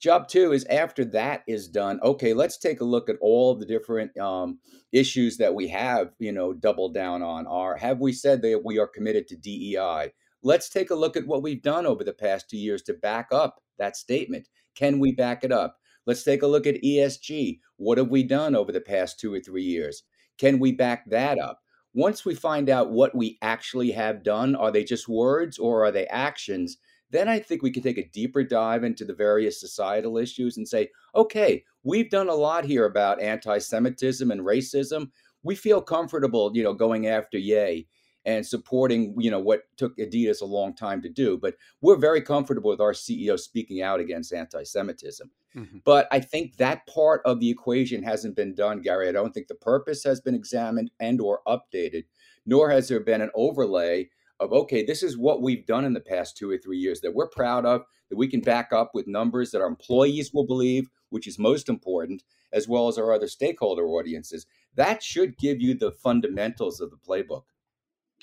Job 0.00 0.28
two 0.28 0.52
is 0.52 0.64
after 0.66 1.04
that 1.06 1.42
is 1.48 1.68
done, 1.68 1.98
okay, 2.02 2.32
let's 2.32 2.56
take 2.56 2.80
a 2.80 2.84
look 2.84 3.08
at 3.08 3.16
all 3.20 3.54
the 3.54 3.66
different 3.66 4.16
um, 4.18 4.58
issues 4.92 5.36
that 5.38 5.54
we 5.54 5.68
have, 5.68 6.12
you 6.18 6.30
know, 6.30 6.52
double 6.52 6.88
down 6.88 7.22
on. 7.22 7.46
Are 7.46 7.76
have 7.76 8.00
we 8.00 8.12
said 8.12 8.42
that 8.42 8.62
we 8.64 8.78
are 8.78 8.86
committed 8.86 9.26
to 9.28 9.36
DEI? 9.36 10.12
Let's 10.42 10.68
take 10.68 10.90
a 10.90 10.94
look 10.94 11.16
at 11.16 11.26
what 11.26 11.42
we've 11.42 11.62
done 11.62 11.84
over 11.84 12.04
the 12.04 12.12
past 12.12 12.48
two 12.48 12.58
years 12.58 12.82
to 12.82 12.94
back 12.94 13.28
up 13.32 13.60
that 13.78 13.96
statement. 13.96 14.48
Can 14.76 15.00
we 15.00 15.12
back 15.12 15.42
it 15.42 15.50
up? 15.50 15.78
Let's 16.06 16.22
take 16.22 16.42
a 16.42 16.46
look 16.46 16.66
at 16.66 16.82
ESG. 16.82 17.58
What 17.76 17.98
have 17.98 18.08
we 18.08 18.22
done 18.22 18.54
over 18.54 18.70
the 18.70 18.80
past 18.80 19.18
two 19.18 19.34
or 19.34 19.40
three 19.40 19.64
years? 19.64 20.04
Can 20.38 20.60
we 20.60 20.72
back 20.72 21.10
that 21.10 21.38
up? 21.38 21.60
Once 21.92 22.24
we 22.24 22.34
find 22.34 22.70
out 22.70 22.92
what 22.92 23.14
we 23.16 23.36
actually 23.42 23.90
have 23.90 24.22
done, 24.22 24.54
are 24.54 24.70
they 24.70 24.84
just 24.84 25.08
words 25.08 25.58
or 25.58 25.84
are 25.84 25.90
they 25.90 26.06
actions? 26.06 26.78
Then 27.10 27.28
I 27.28 27.38
think 27.38 27.62
we 27.62 27.70
can 27.70 27.82
take 27.82 27.98
a 27.98 28.08
deeper 28.08 28.42
dive 28.42 28.84
into 28.84 29.04
the 29.04 29.14
various 29.14 29.60
societal 29.60 30.18
issues 30.18 30.56
and 30.56 30.68
say, 30.68 30.88
okay, 31.14 31.64
we've 31.82 32.10
done 32.10 32.28
a 32.28 32.34
lot 32.34 32.64
here 32.64 32.84
about 32.84 33.20
anti-Semitism 33.20 34.30
and 34.30 34.40
racism. 34.42 35.10
We 35.42 35.54
feel 35.54 35.80
comfortable, 35.80 36.50
you 36.54 36.62
know, 36.62 36.74
going 36.74 37.06
after 37.06 37.38
Ye 37.38 37.86
and 38.24 38.44
supporting, 38.44 39.14
you 39.18 39.30
know, 39.30 39.38
what 39.38 39.62
took 39.78 39.96
Adidas 39.96 40.42
a 40.42 40.44
long 40.44 40.74
time 40.74 41.00
to 41.00 41.08
do. 41.08 41.38
But 41.38 41.54
we're 41.80 41.96
very 41.96 42.20
comfortable 42.20 42.70
with 42.70 42.80
our 42.80 42.92
CEO 42.92 43.38
speaking 43.38 43.80
out 43.80 44.00
against 44.00 44.34
anti-Semitism. 44.34 45.30
Mm-hmm. 45.56 45.78
But 45.84 46.08
I 46.10 46.20
think 46.20 46.56
that 46.56 46.86
part 46.86 47.22
of 47.24 47.40
the 47.40 47.48
equation 47.48 48.02
hasn't 48.02 48.36
been 48.36 48.54
done, 48.54 48.82
Gary. 48.82 49.08
I 49.08 49.12
don't 49.12 49.32
think 49.32 49.48
the 49.48 49.54
purpose 49.54 50.04
has 50.04 50.20
been 50.20 50.34
examined 50.34 50.90
and 51.00 51.20
or 51.22 51.40
updated, 51.46 52.04
nor 52.44 52.70
has 52.70 52.88
there 52.88 53.00
been 53.00 53.22
an 53.22 53.30
overlay 53.34 54.10
of 54.40 54.52
okay, 54.52 54.84
this 54.84 55.02
is 55.02 55.16
what 55.16 55.42
we've 55.42 55.66
done 55.66 55.84
in 55.84 55.92
the 55.92 56.00
past 56.00 56.36
two 56.36 56.50
or 56.50 56.58
three 56.58 56.78
years 56.78 57.00
that 57.00 57.14
we're 57.14 57.28
proud 57.28 57.66
of, 57.66 57.82
that 58.08 58.16
we 58.16 58.28
can 58.28 58.40
back 58.40 58.72
up 58.72 58.92
with 58.94 59.06
numbers 59.06 59.50
that 59.50 59.60
our 59.60 59.66
employees 59.66 60.32
will 60.32 60.46
believe, 60.46 60.88
which 61.10 61.26
is 61.26 61.38
most 61.38 61.68
important, 61.68 62.22
as 62.52 62.68
well 62.68 62.88
as 62.88 62.98
our 62.98 63.12
other 63.12 63.28
stakeholder 63.28 63.86
audiences. 63.86 64.46
That 64.74 65.02
should 65.02 65.36
give 65.38 65.60
you 65.60 65.74
the 65.74 65.90
fundamentals 65.90 66.80
of 66.80 66.90
the 66.90 66.96
playbook. 66.96 67.44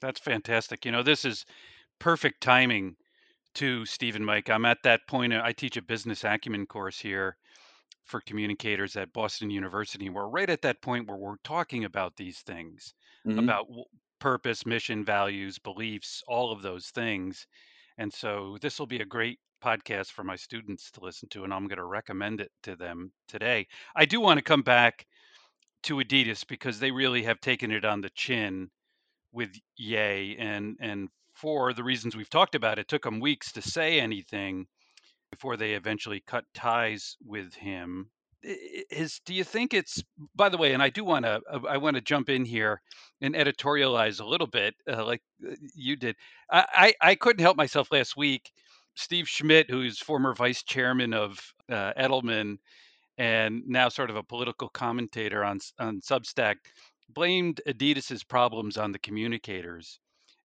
That's 0.01 0.19
fantastic. 0.19 0.85
You 0.85 0.91
know, 0.91 1.03
this 1.03 1.25
is 1.25 1.45
perfect 1.99 2.41
timing 2.41 2.95
to 3.55 3.85
Stephen 3.85 4.23
Mike. 4.23 4.49
I'm 4.49 4.65
at 4.65 4.83
that 4.83 5.01
point. 5.07 5.33
I 5.33 5.51
teach 5.51 5.77
a 5.77 5.81
business 5.81 6.23
acumen 6.23 6.65
course 6.65 6.99
here 6.99 7.37
for 8.03 8.21
communicators 8.21 8.95
at 8.95 9.13
Boston 9.13 9.49
University. 9.49 10.09
We're 10.09 10.27
right 10.27 10.49
at 10.49 10.61
that 10.61 10.81
point 10.81 11.07
where 11.07 11.17
we're 11.17 11.37
talking 11.43 11.85
about 11.85 12.17
these 12.17 12.39
things, 12.39 12.93
mm-hmm. 13.25 13.39
about 13.39 13.65
purpose, 14.19 14.65
mission, 14.65 15.03
values, 15.03 15.59
beliefs, 15.59 16.23
all 16.27 16.51
of 16.51 16.61
those 16.61 16.87
things. 16.87 17.47
And 17.97 18.13
so 18.13 18.57
this 18.61 18.79
will 18.79 18.87
be 18.87 18.99
a 18.99 19.05
great 19.05 19.39
podcast 19.63 20.11
for 20.11 20.23
my 20.23 20.35
students 20.35 20.91
to 20.91 21.01
listen 21.01 21.29
to, 21.29 21.43
and 21.43 21.53
I'm 21.53 21.67
going 21.67 21.77
to 21.77 21.85
recommend 21.85 22.41
it 22.41 22.51
to 22.63 22.75
them 22.75 23.11
today. 23.27 23.67
I 23.95 24.05
do 24.05 24.19
want 24.19 24.37
to 24.37 24.43
come 24.43 24.61
back 24.61 25.05
to 25.83 25.97
Adidas 25.97 26.45
because 26.47 26.79
they 26.79 26.91
really 26.91 27.23
have 27.23 27.39
taken 27.39 27.71
it 27.71 27.85
on 27.85 28.01
the 28.01 28.09
chin 28.11 28.69
with 29.31 29.51
Ye, 29.77 30.35
and 30.37 30.77
and 30.79 31.09
for 31.33 31.73
the 31.73 31.83
reasons 31.83 32.15
we've 32.15 32.29
talked 32.29 32.55
about, 32.55 32.79
it 32.79 32.87
took 32.87 33.03
them 33.03 33.19
weeks 33.19 33.51
to 33.53 33.61
say 33.61 33.99
anything 33.99 34.67
before 35.31 35.57
they 35.57 35.73
eventually 35.73 36.21
cut 36.25 36.45
ties 36.53 37.17
with 37.25 37.53
him 37.53 38.09
is 38.45 39.19
do 39.25 39.33
you 39.33 39.43
think 39.43 39.73
it's 39.73 40.03
by 40.35 40.49
the 40.49 40.57
way 40.57 40.73
and 40.73 40.83
i 40.83 40.89
do 40.89 41.03
want 41.03 41.25
to 41.25 41.41
uh, 41.51 41.59
i 41.67 41.77
want 41.77 41.95
to 41.95 42.01
jump 42.01 42.29
in 42.29 42.45
here 42.45 42.81
and 43.21 43.33
editorialize 43.33 44.19
a 44.19 44.25
little 44.25 44.47
bit 44.47 44.75
uh, 44.91 45.03
like 45.03 45.21
uh, 45.49 45.55
you 45.73 45.95
did. 45.95 46.15
I, 46.51 46.93
I, 47.01 47.09
I 47.09 47.15
couldn't 47.15 47.41
help 47.41 47.57
myself 47.57 47.91
last 47.91 48.15
week 48.15 48.51
steve 48.95 49.27
schmidt 49.27 49.69
who's 49.69 49.99
former 49.99 50.33
vice 50.35 50.63
chairman 50.63 51.13
of 51.13 51.39
uh, 51.71 51.93
edelman 51.97 52.57
and 53.17 53.63
now 53.65 53.89
sort 53.89 54.09
of 54.09 54.15
a 54.15 54.23
political 54.23 54.69
commentator 54.69 55.43
on 55.43 55.59
on 55.79 56.01
substack 56.01 56.55
blamed 57.09 57.61
adidas's 57.67 58.23
problems 58.23 58.77
on 58.77 58.91
the 58.91 58.99
communicators. 58.99 59.99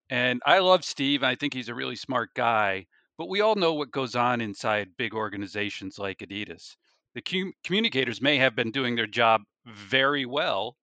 And 0.09 0.41
i 0.47 0.59
love 0.59 0.85
steve 0.85 1.23
i 1.23 1.35
think 1.35 1.53
he's 1.53 1.69
a 1.69 1.75
really 1.75 1.97
smart 1.97 2.31
guy 2.35 2.87
but 3.19 3.29
we 3.29 3.43
all 3.43 3.57
know 3.57 3.75
what 3.75 3.91
goes 3.91 4.17
on 4.17 4.41
inside 4.41 4.89
big 4.97 5.15
organizations 5.15 5.99
like 5.99 6.21
adidas 6.21 6.77
the 7.15 7.23
com- 7.23 7.53
communicators 7.65 8.21
may 8.21 8.37
have 8.37 8.55
been 8.55 8.71
doing 8.71 8.97
their 8.97 9.07
job 9.07 9.43
very 9.67 10.27
well 10.27 10.77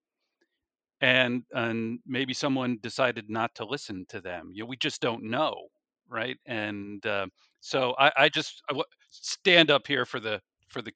and 1.01 1.43
and 1.53 1.99
maybe 2.05 2.33
someone 2.33 2.77
decided 2.81 3.29
not 3.29 3.53
to 3.55 3.65
listen 3.65 4.05
to 4.09 4.19
them 4.19 4.49
you 4.53 4.63
know, 4.63 4.67
we 4.67 4.77
just 4.77 5.01
don't 5.01 5.23
know 5.23 5.67
right? 6.09 6.37
And 6.45 7.05
uh, 7.05 7.27
so 7.59 7.93
I, 7.99 8.11
I 8.15 8.29
just 8.29 8.61
I 8.69 8.73
w- 8.73 8.85
stand 9.09 9.69
up 9.69 9.87
here 9.87 10.05
for 10.05 10.19
the 10.19 10.41
for 10.69 10.81
the 10.81 10.91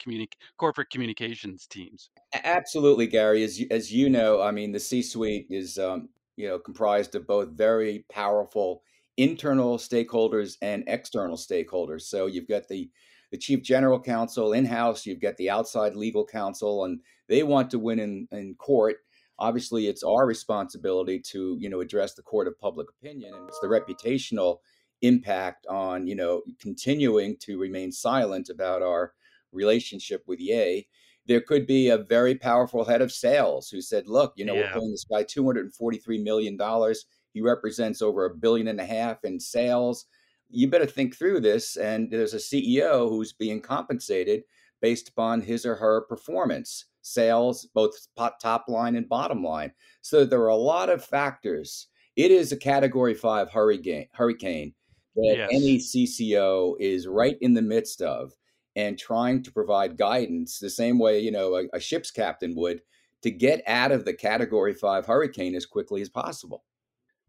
corporate 0.58 0.90
communications 0.90 1.68
teams. 1.68 2.10
Absolutely 2.34 3.08
gary 3.08 3.44
as 3.44 3.60
you, 3.60 3.68
as 3.72 3.92
you 3.92 4.10
know 4.10 4.42
i 4.42 4.52
mean 4.52 4.72
the 4.72 4.80
c 4.80 5.02
suite 5.02 5.48
is 5.50 5.78
um, 5.78 6.10
you 6.36 6.48
know 6.48 6.60
comprised 6.60 7.16
of 7.16 7.28
both 7.28 7.50
very 7.50 8.06
powerful 8.10 8.84
internal 9.18 9.78
stakeholders 9.78 10.58
and 10.62 10.84
external 10.88 11.38
stakeholders. 11.38 12.04
So 12.04 12.26
you've 12.26 12.48
got 12.48 12.68
the 12.68 12.90
the 13.32 13.38
chief 13.38 13.64
general 13.64 14.00
counsel 14.00 14.54
in 14.54 14.66
house, 14.66 15.06
you've 15.06 15.22
got 15.22 15.38
the 15.38 15.50
outside 15.50 15.96
legal 15.96 16.26
counsel, 16.26 16.84
and 16.86 17.00
they 17.28 17.44
want 17.44 17.72
to 17.72 17.80
win 17.80 18.00
in, 18.00 18.28
in 18.32 18.56
court. 18.56 18.98
Obviously, 19.40 19.88
it's 19.88 20.04
our 20.04 20.26
responsibility 20.26 21.20
to 21.20 21.58
you 21.60 21.70
know 21.70 21.82
address 21.82 22.14
the 22.14 22.22
court 22.22 22.48
of 22.48 22.60
public 22.60 22.88
opinion, 22.90 23.34
and 23.34 23.48
it's 23.48 23.60
the 23.62 23.68
reputational 23.68 24.58
impact 25.02 25.66
on 25.68 26.06
you 26.06 26.16
know 26.16 26.42
continuing 26.60 27.38
to 27.38 27.58
remain 27.58 27.92
silent 27.92 28.50
about 28.50 28.84
our 28.84 29.14
relationship 29.52 30.24
with 30.28 30.40
Ye. 30.40 30.88
There 31.28 31.42
could 31.42 31.66
be 31.66 31.88
a 31.88 31.98
very 31.98 32.36
powerful 32.36 32.84
head 32.84 33.02
of 33.02 33.12
sales 33.12 33.70
who 33.70 33.82
said, 33.82 34.08
"Look, 34.08 34.34
you 34.36 34.44
know, 34.44 34.54
yeah. 34.54 34.74
we're 34.74 34.80
paying 34.80 34.92
this 34.92 35.06
guy 35.10 35.24
two 35.24 35.46
hundred 35.46 35.66
and 35.66 35.74
forty-three 35.74 36.22
million 36.22 36.58
dollars. 36.58 37.06
He 37.34 37.42
represents 37.42 38.02
over 38.02 38.26
a 38.26 38.36
billion 38.36 38.68
and 38.68 38.82
a 38.82 38.86
half 38.86 39.24
in 39.24 39.40
sales." 39.40 40.06
You 40.52 40.68
better 40.68 40.86
think 40.86 41.16
through 41.16 41.42
this. 41.42 41.78
And 41.78 42.12
there's 42.12 42.34
a 42.34 42.38
CEO 42.38 43.10
who's 43.10 43.34
being 43.34 43.62
compensated 43.62 44.44
based 44.82 45.10
upon 45.10 45.42
his 45.42 45.66
or 45.66 45.76
her 45.76 46.02
performance, 46.02 46.86
sales, 47.02 47.68
both 47.74 47.94
top 48.16 48.66
line 48.68 48.96
and 48.96 49.08
bottom 49.08 49.44
line. 49.44 49.72
So 50.02 50.26
there 50.26 50.42
are 50.42 50.48
a 50.48 50.56
lot 50.56 50.90
of 50.90 51.04
factors. 51.04 51.88
It 52.16 52.32
is 52.32 52.52
a 52.52 52.58
category 52.58 53.14
five 53.14 53.50
hurricane, 53.50 54.08
hurricane 54.14 54.74
that 55.16 55.36
yes. 55.38 55.50
any 55.52 55.78
CCO 55.78 56.76
is 56.80 57.08
right 57.08 57.38
in 57.42 57.54
the 57.54 57.62
midst 57.62 58.02
of 58.02 58.34
and 58.76 58.98
trying 58.98 59.44
to 59.44 59.52
provide 59.52 59.98
guidance 59.98 60.60
the 60.60 60.70
same 60.70 60.98
way, 60.98 61.20
you 61.20 61.32
know, 61.32 61.56
a, 61.56 61.64
a 61.74 61.80
ship's 61.80 62.12
captain 62.12 62.56
would 62.56 62.82
to 63.22 63.32
get 63.32 63.62
out 63.68 63.92
of 63.92 64.06
the 64.06 64.14
category 64.14 64.74
five 64.74 65.06
hurricane 65.06 65.56
as 65.56 65.66
quickly 65.66 66.02
as 66.02 66.10
possible. 66.10 66.64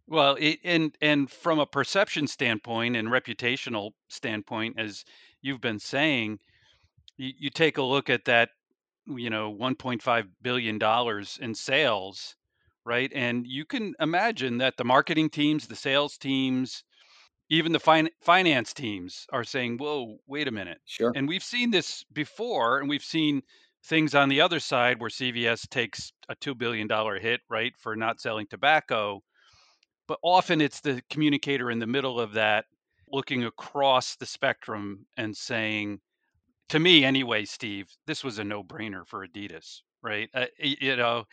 Well, 0.06 0.36
it, 0.38 0.60
and 0.64 0.96
and 1.00 1.30
from 1.30 1.58
a 1.58 1.66
perception 1.66 2.26
standpoint 2.28 2.96
and 2.96 3.08
reputational 3.08 3.92
standpoint, 4.08 4.78
as 4.78 5.04
you've 5.40 5.60
been 5.60 5.80
saying, 5.80 6.38
you, 7.16 7.32
you 7.38 7.50
take 7.50 7.78
a 7.78 7.82
look 7.82 8.10
at 8.10 8.26
that, 8.26 8.50
you 9.06 9.30
know, 9.30 9.50
1.5 9.50 10.28
billion 10.42 10.78
dollars 10.78 11.38
in 11.40 11.54
sales, 11.54 12.36
right? 12.84 13.12
And 13.14 13.46
you 13.46 13.64
can 13.66 13.94
imagine 14.00 14.58
that 14.58 14.76
the 14.76 14.84
marketing 14.84 15.30
teams, 15.30 15.68
the 15.68 15.76
sales 15.76 16.18
teams, 16.18 16.84
even 17.50 17.72
the 17.72 17.80
fin- 17.80 18.10
finance 18.22 18.72
teams 18.74 19.26
are 19.32 19.44
saying, 19.44 19.78
"Whoa, 19.78 20.18
wait 20.26 20.48
a 20.48 20.52
minute." 20.52 20.80
Sure. 20.86 21.12
And 21.16 21.28
we've 21.28 21.44
seen 21.44 21.70
this 21.70 22.04
before, 22.12 22.80
and 22.80 22.88
we've 22.88 23.04
seen 23.04 23.42
things 23.84 24.14
on 24.14 24.28
the 24.28 24.40
other 24.40 24.60
side 24.60 25.00
where 25.00 25.10
CVS 25.10 25.66
takes 25.68 26.12
a 26.28 26.34
two 26.36 26.54
billion 26.54 26.86
dollar 26.88 27.18
hit, 27.20 27.40
right, 27.50 27.76
for 27.78 27.96
not 27.96 28.20
selling 28.20 28.46
tobacco 28.48 29.22
but 30.12 30.18
often 30.22 30.60
it's 30.60 30.80
the 30.80 31.00
communicator 31.08 31.70
in 31.70 31.78
the 31.78 31.86
middle 31.86 32.20
of 32.20 32.34
that 32.34 32.66
looking 33.10 33.44
across 33.44 34.14
the 34.16 34.26
spectrum 34.26 35.06
and 35.16 35.34
saying 35.34 35.98
to 36.68 36.78
me 36.78 37.02
anyway 37.02 37.46
steve 37.46 37.88
this 38.06 38.22
was 38.22 38.38
a 38.38 38.44
no-brainer 38.44 39.06
for 39.06 39.26
adidas 39.26 39.80
right? 40.02 40.28
Uh, 40.34 40.44
you 40.58 40.96
know? 40.96 41.24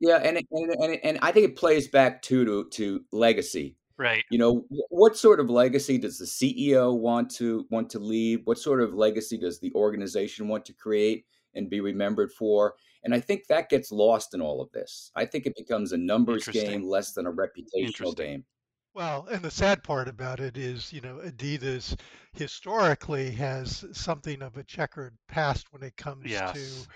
Yeah 0.00 0.16
and, 0.16 0.36
and 0.50 0.70
and 0.72 0.98
and 1.04 1.18
i 1.22 1.30
think 1.30 1.48
it 1.50 1.56
plays 1.56 1.86
back 1.86 2.20
too 2.22 2.44
to 2.44 2.68
to 2.70 3.04
legacy. 3.12 3.76
Right. 3.96 4.24
You 4.32 4.38
know 4.38 4.64
what 4.90 5.16
sort 5.16 5.38
of 5.38 5.48
legacy 5.48 5.96
does 5.98 6.18
the 6.18 6.24
ceo 6.24 6.98
want 6.98 7.30
to 7.36 7.64
want 7.70 7.88
to 7.90 8.00
leave? 8.00 8.40
What 8.44 8.58
sort 8.58 8.80
of 8.80 8.94
legacy 8.94 9.38
does 9.38 9.60
the 9.60 9.72
organization 9.76 10.48
want 10.48 10.64
to 10.64 10.72
create 10.72 11.26
and 11.54 11.70
be 11.70 11.80
remembered 11.80 12.32
for 12.32 12.74
and 13.04 13.14
I 13.14 13.20
think 13.20 13.46
that 13.48 13.68
gets 13.68 13.92
lost 13.92 14.34
in 14.34 14.40
all 14.40 14.60
of 14.60 14.72
this. 14.72 15.12
I 15.14 15.26
think 15.26 15.46
it 15.46 15.56
becomes 15.56 15.92
a 15.92 15.98
numbers 15.98 16.48
game 16.48 16.82
less 16.84 17.12
than 17.12 17.26
a 17.26 17.32
reputational 17.32 18.16
game. 18.16 18.46
Well, 18.94 19.26
and 19.26 19.42
the 19.44 19.50
sad 19.50 19.82
part 19.84 20.08
about 20.08 20.38
it 20.40 20.56
is, 20.56 20.92
you 20.92 21.00
know, 21.00 21.16
Adidas 21.18 22.00
historically 22.32 23.32
has 23.32 23.84
something 23.92 24.40
of 24.40 24.56
a 24.56 24.64
checkered 24.64 25.18
past 25.26 25.72
when 25.72 25.82
it 25.82 25.96
comes 25.96 26.40
Yes. 26.40 26.48
to 26.52 26.86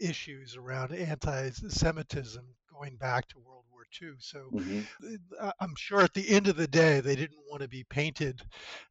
issues 0.00 0.56
around 0.56 0.92
anti-Semitism 0.94 2.56
going 2.68 2.96
back 2.96 3.28
to 3.28 3.38
World 3.38 3.66
War 3.70 3.84
II. 3.90 4.14
So 4.18 4.50
Mhm. 4.50 4.86
uh, 5.38 5.52
I'm 5.60 5.74
sure 5.76 6.00
at 6.00 6.14
the 6.14 6.28
end 6.30 6.48
of 6.48 6.56
the 6.56 6.66
day, 6.68 7.00
they 7.00 7.16
didn't 7.16 7.44
want 7.46 7.62
to 7.62 7.68
be 7.68 7.84
painted 7.84 8.42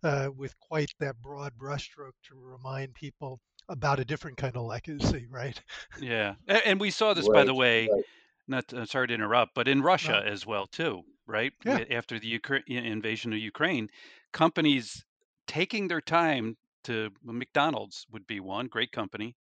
uh, 0.03 0.29
with 0.35 0.57
quite 0.59 0.91
that 0.99 1.21
broad 1.21 1.57
brushstroke 1.57 2.13
to 2.23 2.35
remind 2.35 2.93
people 2.95 3.41
about 3.71 3.99
a 3.99 4.05
different 4.05 4.37
kind 4.37 4.55
of 4.55 4.63
legacy, 4.65 5.27
right? 5.29 5.59
Yeah, 5.99 6.35
a- 6.47 6.67
and 6.67 6.79
we 6.79 6.91
saw 6.91 7.13
this, 7.13 7.27
by 7.27 7.43
the 7.43 7.53
way. 7.55 7.87
right. 7.91 8.03
Not 8.47 8.67
to, 8.69 8.85
sorry 8.85 9.07
to 9.07 9.13
interrupt, 9.13 9.53
but 9.55 9.67
in 9.67 9.81
Russia 9.81 10.21
No. 10.23 10.31
as 10.31 10.45
well 10.45 10.67
too, 10.67 11.03
right? 11.25 11.53
Yeah. 11.63 11.85
After 11.91 12.19
the 12.19 12.39
Ukra- 12.39 12.63
i- 12.69 12.73
invasion 12.73 13.31
of 13.33 13.39
Ukraine, 13.39 13.87
companies 14.33 15.05
taking 15.47 15.87
their 15.87 16.01
time 16.01 16.57
to 16.85 17.11
well, 17.23 17.35
McDonald's 17.35 18.05
would 18.11 18.25
be 18.27 18.39
one 18.39 18.67
great 18.67 18.91
company, 18.91 19.35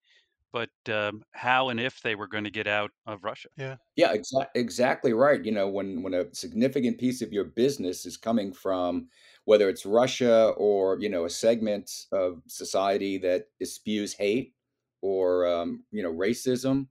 but 0.52 0.70
um, 0.88 1.24
how 1.32 1.70
and 1.70 1.80
if 1.80 2.00
they 2.02 2.14
were 2.14 2.28
going 2.28 2.44
to 2.44 2.50
get 2.50 2.66
out 2.66 2.90
of 3.06 3.24
Russia. 3.24 3.48
Yeah. 3.56 3.76
Yeah, 3.96 4.14
exa- 4.14 4.48
exactly 4.54 5.12
right. 5.12 5.44
You 5.44 5.52
know, 5.52 5.68
when 5.68 6.02
when 6.02 6.14
a 6.14 6.32
significant 6.34 6.98
piece 6.98 7.22
of 7.22 7.32
your 7.32 7.44
business 7.44 8.06
is 8.06 8.16
coming 8.16 8.52
from 8.52 9.08
whether 9.50 9.68
it's 9.68 9.84
Russia 9.84 10.50
or 10.56 10.96
you 11.00 11.08
know 11.08 11.24
a 11.24 11.30
segment 11.30 11.90
of 12.12 12.40
society 12.46 13.18
that 13.18 13.46
spews 13.64 14.12
hate 14.14 14.54
or 15.02 15.44
um, 15.44 15.82
you 15.90 16.04
know 16.04 16.12
racism, 16.12 16.86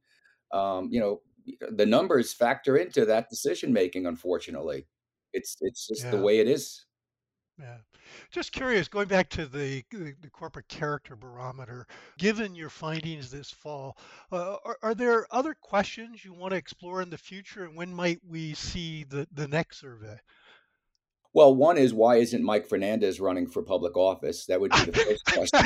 um, 0.51 0.89
you 0.91 0.99
know 0.99 1.21
the 1.71 1.85
numbers 1.85 2.33
factor 2.33 2.75
into 2.75 3.05
that 3.05 3.29
decision 3.29 3.71
making. 3.71 4.05
Unfortunately, 4.05 4.85
it's 5.31 5.55
it's 5.61 5.87
just 5.87 6.11
the 6.11 6.17
way 6.17 6.39
it 6.39 6.49
is. 6.49 6.85
Yeah. 7.57 7.77
Just 8.29 8.51
curious, 8.51 8.89
going 8.89 9.07
back 9.07 9.29
to 9.29 9.45
the, 9.45 9.83
the, 9.91 10.15
the 10.21 10.29
corporate 10.29 10.67
character 10.67 11.15
barometer, 11.15 11.87
given 12.17 12.55
your 12.55 12.69
findings 12.69 13.29
this 13.29 13.51
fall, 13.51 13.97
uh, 14.31 14.55
are, 14.65 14.77
are 14.81 14.95
there 14.95 15.27
other 15.29 15.53
questions 15.53 16.23
you 16.25 16.33
want 16.33 16.51
to 16.51 16.57
explore 16.57 17.01
in 17.01 17.09
the 17.09 17.17
future, 17.17 17.65
and 17.65 17.75
when 17.75 17.93
might 17.93 18.19
we 18.27 18.53
see 18.53 19.03
the, 19.03 19.27
the 19.33 19.47
next 19.47 19.79
survey? 19.79 20.17
Well, 21.33 21.53
one 21.55 21.77
is 21.77 21.93
why 21.93 22.15
isn't 22.15 22.43
Mike 22.43 22.67
Fernandez 22.67 23.19
running 23.19 23.47
for 23.47 23.61
public 23.61 23.95
office? 23.95 24.45
That 24.47 24.59
would 24.59 24.71
be 24.71 24.85
the 24.85 24.93
first 24.93 25.25
question. 25.25 25.59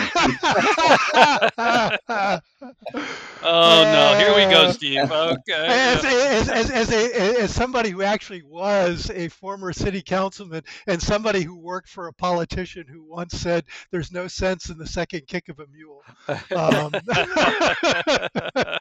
Oh 3.45 3.83
no, 3.83 4.17
here 4.17 4.33
we 4.33 4.49
go, 4.51 4.71
Steve. 4.71 5.11
Okay. 5.11 5.65
As, 5.67 6.05
as, 6.05 6.49
as, 6.49 6.71
as, 6.71 6.91
a, 6.91 7.41
as 7.41 7.53
somebody 7.53 7.89
who 7.89 8.01
actually 8.01 8.41
was 8.41 9.11
a 9.13 9.27
former 9.27 9.73
city 9.73 10.01
councilman 10.01 10.63
and 10.87 11.01
somebody 11.01 11.41
who 11.41 11.57
worked 11.57 11.89
for 11.89 12.07
a 12.07 12.13
politician 12.13 12.85
who 12.87 13.03
once 13.03 13.33
said 13.33 13.65
there's 13.91 14.13
no 14.13 14.29
sense 14.29 14.69
in 14.69 14.77
the 14.77 14.87
second 14.87 15.27
kick 15.27 15.49
of 15.49 15.59
a 15.59 15.67
mule. 15.67 16.01
Um, 16.55 16.93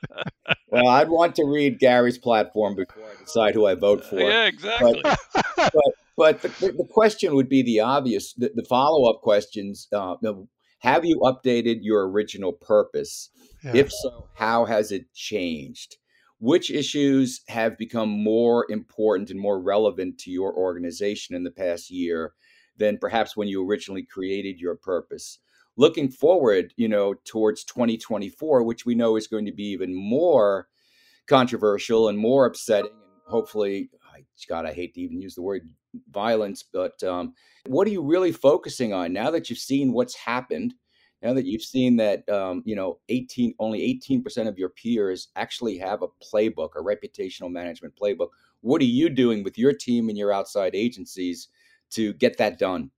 well, 0.68 0.88
I'd 0.88 1.08
want 1.08 1.34
to 1.36 1.44
read 1.44 1.80
Gary's 1.80 2.18
platform 2.18 2.76
before 2.76 3.02
I 3.02 3.20
decide 3.20 3.54
who 3.54 3.66
I 3.66 3.74
vote 3.74 4.04
for. 4.04 4.20
yeah, 4.20 4.44
exactly. 4.44 5.02
But 5.02 5.72
the, 6.42 6.48
the, 6.60 6.72
the 6.72 6.88
question 6.90 7.34
would 7.34 7.48
be 7.48 7.62
the 7.62 7.80
obvious, 7.80 8.34
the, 8.34 8.50
the 8.54 8.64
follow 8.64 9.10
up 9.10 9.22
questions. 9.22 9.88
Uh, 9.92 10.16
have 10.80 11.04
you 11.04 11.20
updated 11.20 11.78
your 11.82 12.10
original 12.10 12.52
purpose? 12.52 13.30
yeah. 13.64 13.72
If 13.74 13.92
so, 13.92 14.28
how 14.34 14.64
has 14.64 14.92
it 14.92 15.12
changed? 15.14 15.96
Which 16.38 16.70
issues 16.70 17.42
have 17.48 17.78
become 17.78 18.08
more 18.08 18.66
important 18.68 19.30
and 19.30 19.38
more 19.38 19.60
relevant 19.60 20.18
to 20.18 20.30
your 20.30 20.52
organization 20.54 21.36
in 21.36 21.44
the 21.44 21.52
past 21.52 21.90
year 21.90 22.32
than 22.76 22.98
perhaps 22.98 23.36
when 23.36 23.46
you 23.46 23.64
originally 23.64 24.02
created 24.02 24.58
your 24.58 24.74
purpose? 24.74 25.38
Looking 25.76 26.10
forward, 26.10 26.74
you 26.76 26.88
know, 26.88 27.14
towards 27.24 27.64
2024, 27.64 28.64
which 28.64 28.84
we 28.84 28.94
know 28.94 29.16
is 29.16 29.28
going 29.28 29.46
to 29.46 29.52
be 29.52 29.68
even 29.68 29.94
more 29.94 30.66
controversial 31.28 32.08
and 32.08 32.18
more 32.18 32.44
upsetting, 32.44 32.90
and 32.90 33.32
hopefully, 33.32 33.88
I- 34.22 34.44
God, 34.48 34.66
I 34.66 34.72
hate 34.72 34.94
to 34.94 35.00
even 35.00 35.20
use 35.20 35.34
the 35.34 35.42
word 35.42 35.68
violence, 36.10 36.62
but 36.62 37.02
um, 37.02 37.34
what 37.66 37.86
are 37.86 37.90
you 37.90 38.02
really 38.02 38.32
focusing 38.32 38.92
on 38.92 39.12
now 39.12 39.30
that 39.30 39.48
you've 39.50 39.58
seen 39.58 39.92
what's 39.92 40.14
happened? 40.16 40.74
Now 41.22 41.32
that 41.34 41.46
you've 41.46 41.62
seen 41.62 41.96
that, 41.98 42.28
um, 42.28 42.62
you 42.66 42.74
know, 42.74 42.98
18, 43.08 43.54
only 43.60 43.80
18% 44.04 44.48
of 44.48 44.58
your 44.58 44.70
peers 44.70 45.28
actually 45.36 45.78
have 45.78 46.02
a 46.02 46.08
playbook, 46.24 46.70
a 46.74 46.82
reputational 46.82 47.50
management 47.50 47.94
playbook. 48.00 48.30
What 48.60 48.80
are 48.80 48.86
you 48.86 49.08
doing 49.08 49.44
with 49.44 49.56
your 49.56 49.72
team 49.72 50.08
and 50.08 50.18
your 50.18 50.32
outside 50.32 50.74
agencies 50.74 51.48
to 51.90 52.12
get 52.14 52.38
that 52.38 52.58
done? 52.58 52.90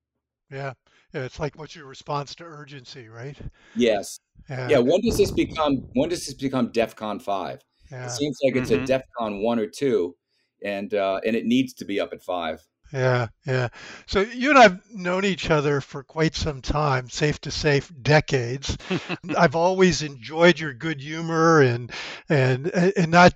Yeah. 0.51 0.73
Yeah. 1.13 1.25
It's 1.25 1.39
like 1.39 1.59
what's 1.59 1.77
your 1.77 1.87
response 1.87 2.35
to 2.37 2.45
urgency, 2.45 3.09
right? 3.09 3.37
Yes. 3.77 4.19
Yeah. 4.49 4.69
Yeah. 4.71 4.79
When 4.79 5.01
does 5.03 5.19
this 5.19 5.31
become? 5.31 5.77
When 5.95 6.09
does 6.09 6.25
this 6.25 6.35
become 6.35 6.71
DEFCON 6.73 7.21
five? 7.21 7.61
Yeah. 7.91 8.07
It 8.07 8.11
seems 8.11 8.39
like 8.43 8.57
it's 8.57 8.71
Mhm. 8.71 8.85
a 8.85 8.87
DEFCON 8.87 9.43
one 9.43 9.59
or 9.59 9.67
two, 9.67 10.17
and 10.65 10.93
uh, 10.95 11.21
and 11.25 11.37
it 11.37 11.45
needs 11.45 11.75
to 11.75 11.85
be 11.85 12.01
up 12.01 12.13
at 12.13 12.23
five. 12.23 12.67
Yeah, 12.93 13.29
yeah. 13.47 13.69
So 14.07 14.21
you 14.21 14.51
and 14.51 14.59
I've 14.59 14.81
known 14.93 15.25
each 15.25 15.51
other 15.51 15.81
for 15.81 16.03
quite 16.05 16.37
some 16.37 16.63
time, 16.63 17.09
safe 17.09 17.41
to 17.41 17.51
say, 17.51 17.83
decades. 18.03 18.77
I've 19.37 19.57
always 19.57 20.03
enjoyed 20.03 20.59
your 20.59 20.75
good 20.75 21.01
humor 21.01 21.61
and 21.61 21.93
and 22.29 22.69
and 22.69 23.11
not 23.11 23.35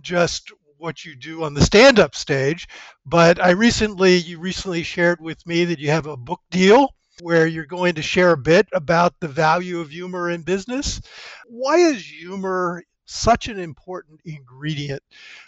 just 0.00 0.52
what 0.78 1.04
you 1.04 1.14
do 1.14 1.42
on 1.44 1.52
the 1.52 1.62
stand-up 1.62 2.14
stage, 2.14 2.66
but 3.04 3.42
I 3.42 3.50
recently 3.50 4.16
you 4.16 4.38
recently 4.38 4.82
shared 4.82 5.20
with 5.20 5.46
me 5.46 5.64
that 5.66 5.78
you 5.78 5.90
have 5.90 6.06
a 6.06 6.16
book 6.16 6.40
deal 6.50 6.94
where 7.20 7.46
you're 7.46 7.66
going 7.66 7.96
to 7.96 8.02
share 8.02 8.30
a 8.30 8.36
bit 8.36 8.66
about 8.72 9.14
the 9.20 9.28
value 9.28 9.80
of 9.80 9.90
humor 9.90 10.30
in 10.30 10.42
business. 10.42 11.00
Why 11.48 11.76
is 11.76 12.04
humor 12.04 12.82
such 13.10 13.48
an 13.48 13.58
important 13.58 14.20
ingredient 14.24 15.02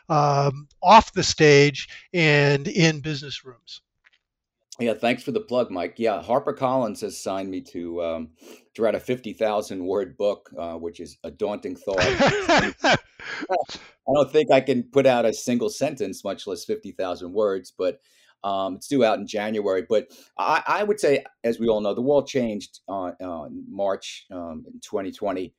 um, 0.09 0.69
off 0.83 1.13
the 1.13 1.23
stage 1.23 1.89
and 2.13 2.69
in 2.69 3.01
business 3.01 3.45
rooms? 3.45 3.83
Yeah, 4.81 4.95
thanks 4.95 5.23
for 5.23 5.33
the 5.33 5.41
plug, 5.41 5.71
Mike. 5.71 5.95
Yeah, 5.99 6.23
HarperCollins 6.23 7.03
has 7.03 7.23
signed 7.23 7.51
me 7.51 7.61
to 7.73 8.03
um, 8.03 8.31
to 8.75 8.83
write 8.83 8.95
a 8.95 9.01
fifty 9.01 9.33
thousand 9.33 9.85
word 9.85 10.17
book, 10.17 10.51
uh, 10.59 10.75
which 10.75 10.99
is 10.99 11.19
a 11.23 11.31
daunting 11.31 11.77
thought. 11.77 11.99
I 12.01 12.97
don't 14.13 14.33
think 14.33 14.51
I 14.51 14.61
can 14.61 14.83
put 14.83 15.07
out 15.07 15.27
a 15.27 15.33
single 15.33 15.69
sentence, 15.69 16.25
much 16.25 16.47
less 16.47 16.65
fifty 16.65 16.91
thousand 16.91 17.33
words. 17.33 17.73
But 17.77 18.01
um, 18.45 18.77
it's 18.77 18.89
due 18.89 19.05
out 19.05 19.19
in 19.19 19.27
January. 19.27 19.85
But 19.89 20.09
I, 20.39 20.63
I 20.67 20.85
would 20.85 20.99
say, 20.99 21.25
as 21.45 21.59
we 21.59 21.69
all 21.69 21.81
know, 21.81 21.95
the 21.95 22.03
world 22.03 22.27
changed 22.27 22.81
on 22.89 23.15
uh, 23.21 23.49
March 23.69 24.27
um, 24.31 24.65
in 24.67 24.81
2020, 24.81 25.55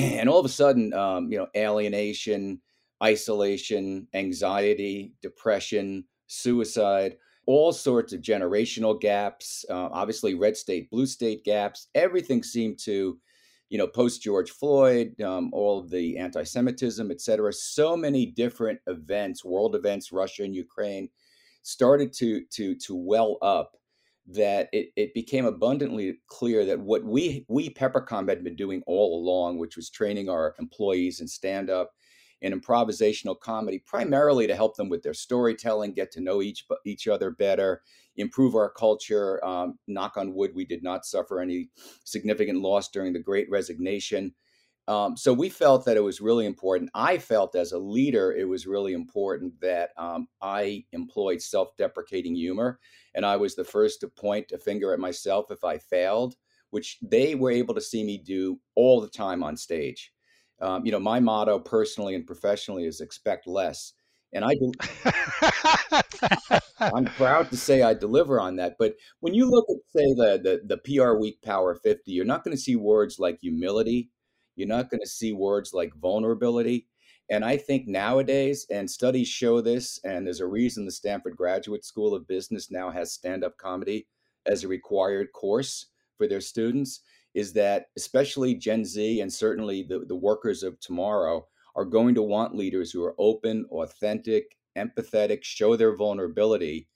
and 0.00 0.28
all 0.28 0.38
of 0.38 0.46
a 0.46 0.48
sudden, 0.48 0.92
um, 0.94 1.30
you 1.30 1.38
know, 1.38 1.48
alienation, 1.56 2.60
isolation, 3.02 4.06
anxiety, 4.14 5.14
depression, 5.22 6.04
suicide 6.26 7.16
all 7.46 7.72
sorts 7.72 8.12
of 8.12 8.20
generational 8.20 9.00
gaps, 9.00 9.64
uh, 9.70 9.88
obviously 9.90 10.34
red 10.34 10.56
state, 10.56 10.88
blue 10.88 11.06
state 11.06 11.42
gaps. 11.42 11.88
Everything 11.96 12.44
seemed 12.44 12.78
to, 12.78 13.18
you 13.70 13.78
know, 13.78 13.88
post 13.88 14.22
George 14.22 14.52
Floyd, 14.52 15.20
um, 15.20 15.50
all 15.52 15.80
of 15.80 15.90
the 15.90 16.16
anti-Semitism, 16.16 17.10
et 17.10 17.20
cetera. 17.20 17.52
So 17.52 17.96
many 17.96 18.26
different 18.26 18.78
events, 18.86 19.44
world 19.44 19.74
events, 19.74 20.12
Russia 20.12 20.44
and 20.44 20.54
Ukraine, 20.54 21.08
started 21.62 22.12
to 22.14 22.44
to 22.52 22.76
to 22.76 22.94
well 22.94 23.36
up. 23.42 23.76
That 24.26 24.68
it, 24.72 24.90
it 24.96 25.14
became 25.14 25.44
abundantly 25.44 26.18
clear 26.28 26.64
that 26.66 26.80
what 26.80 27.04
we 27.04 27.44
we 27.48 27.70
Peppercom 27.70 28.28
had 28.28 28.44
been 28.44 28.56
doing 28.56 28.82
all 28.86 29.20
along, 29.20 29.58
which 29.58 29.76
was 29.76 29.90
training 29.90 30.28
our 30.28 30.54
employees 30.58 31.20
in 31.20 31.26
stand 31.26 31.68
up 31.68 31.90
and 32.42 32.54
improvisational 32.54 33.38
comedy, 33.38 33.82
primarily 33.84 34.46
to 34.46 34.54
help 34.54 34.76
them 34.76 34.88
with 34.88 35.02
their 35.02 35.14
storytelling, 35.14 35.92
get 35.92 36.10
to 36.12 36.20
know 36.20 36.42
each 36.42 36.64
each 36.86 37.08
other 37.08 37.30
better, 37.30 37.82
improve 38.16 38.54
our 38.54 38.70
culture. 38.70 39.44
Um, 39.44 39.78
knock 39.86 40.16
on 40.16 40.34
wood, 40.34 40.52
we 40.54 40.64
did 40.64 40.82
not 40.82 41.04
suffer 41.04 41.40
any 41.40 41.70
significant 42.04 42.60
loss 42.60 42.88
during 42.88 43.12
the 43.12 43.18
Great 43.18 43.48
Resignation. 43.50 44.34
Um, 44.90 45.16
so 45.16 45.32
we 45.32 45.48
felt 45.48 45.84
that 45.84 45.96
it 45.96 46.02
was 46.02 46.20
really 46.20 46.46
important. 46.46 46.90
I 46.96 47.18
felt 47.18 47.54
as 47.54 47.70
a 47.70 47.78
leader, 47.78 48.32
it 48.32 48.48
was 48.48 48.66
really 48.66 48.92
important 48.92 49.52
that 49.60 49.90
um, 49.96 50.26
I 50.42 50.84
employed 50.90 51.40
self-deprecating 51.40 52.34
humor, 52.34 52.80
and 53.14 53.24
I 53.24 53.36
was 53.36 53.54
the 53.54 53.62
first 53.62 54.00
to 54.00 54.08
point 54.08 54.50
a 54.50 54.58
finger 54.58 54.92
at 54.92 54.98
myself 54.98 55.52
if 55.52 55.62
I 55.62 55.78
failed, 55.78 56.34
which 56.70 56.98
they 57.02 57.36
were 57.36 57.52
able 57.52 57.72
to 57.76 57.80
see 57.80 58.02
me 58.02 58.18
do 58.18 58.58
all 58.74 59.00
the 59.00 59.08
time 59.08 59.44
on 59.44 59.56
stage. 59.56 60.12
Um, 60.60 60.84
you 60.84 60.90
know, 60.90 60.98
my 60.98 61.20
motto 61.20 61.60
personally 61.60 62.16
and 62.16 62.26
professionally 62.26 62.84
is 62.84 63.00
expect 63.00 63.46
less. 63.46 63.92
And 64.32 64.44
I 64.44 64.56
I'm 66.80 67.04
proud 67.04 67.48
to 67.50 67.56
say 67.56 67.82
I 67.82 67.94
deliver 67.94 68.40
on 68.40 68.56
that. 68.56 68.74
But 68.76 68.96
when 69.20 69.34
you 69.34 69.48
look 69.48 69.66
at, 69.70 69.76
say, 69.96 70.14
the, 70.14 70.60
the, 70.66 70.76
the 70.76 70.78
PR 70.78 71.12
Week 71.14 71.40
Power 71.42 71.76
50, 71.76 72.10
you're 72.10 72.24
not 72.24 72.42
going 72.42 72.56
to 72.56 72.60
see 72.62 72.74
words 72.74 73.20
like 73.20 73.38
humility. 73.40 74.10
You're 74.56 74.68
not 74.68 74.90
going 74.90 75.00
to 75.00 75.08
see 75.08 75.32
words 75.32 75.72
like 75.72 75.94
vulnerability. 75.96 76.86
And 77.30 77.44
I 77.44 77.56
think 77.56 77.86
nowadays, 77.86 78.66
and 78.70 78.90
studies 78.90 79.28
show 79.28 79.60
this, 79.60 80.00
and 80.04 80.26
there's 80.26 80.40
a 80.40 80.46
reason 80.46 80.84
the 80.84 80.90
Stanford 80.90 81.36
Graduate 81.36 81.84
School 81.84 82.14
of 82.14 82.26
Business 82.26 82.70
now 82.70 82.90
has 82.90 83.12
stand 83.12 83.44
up 83.44 83.56
comedy 83.56 84.06
as 84.46 84.64
a 84.64 84.68
required 84.68 85.32
course 85.32 85.86
for 86.18 86.26
their 86.26 86.40
students, 86.40 87.00
is 87.34 87.52
that 87.52 87.86
especially 87.96 88.54
Gen 88.54 88.84
Z 88.84 89.20
and 89.20 89.32
certainly 89.32 89.84
the, 89.84 90.00
the 90.00 90.16
workers 90.16 90.64
of 90.64 90.80
tomorrow 90.80 91.46
are 91.76 91.84
going 91.84 92.16
to 92.16 92.22
want 92.22 92.56
leaders 92.56 92.90
who 92.90 93.04
are 93.04 93.14
open, 93.18 93.64
authentic, 93.70 94.56
empathetic, 94.76 95.44
show 95.44 95.76
their 95.76 95.96
vulnerability, 95.96 96.88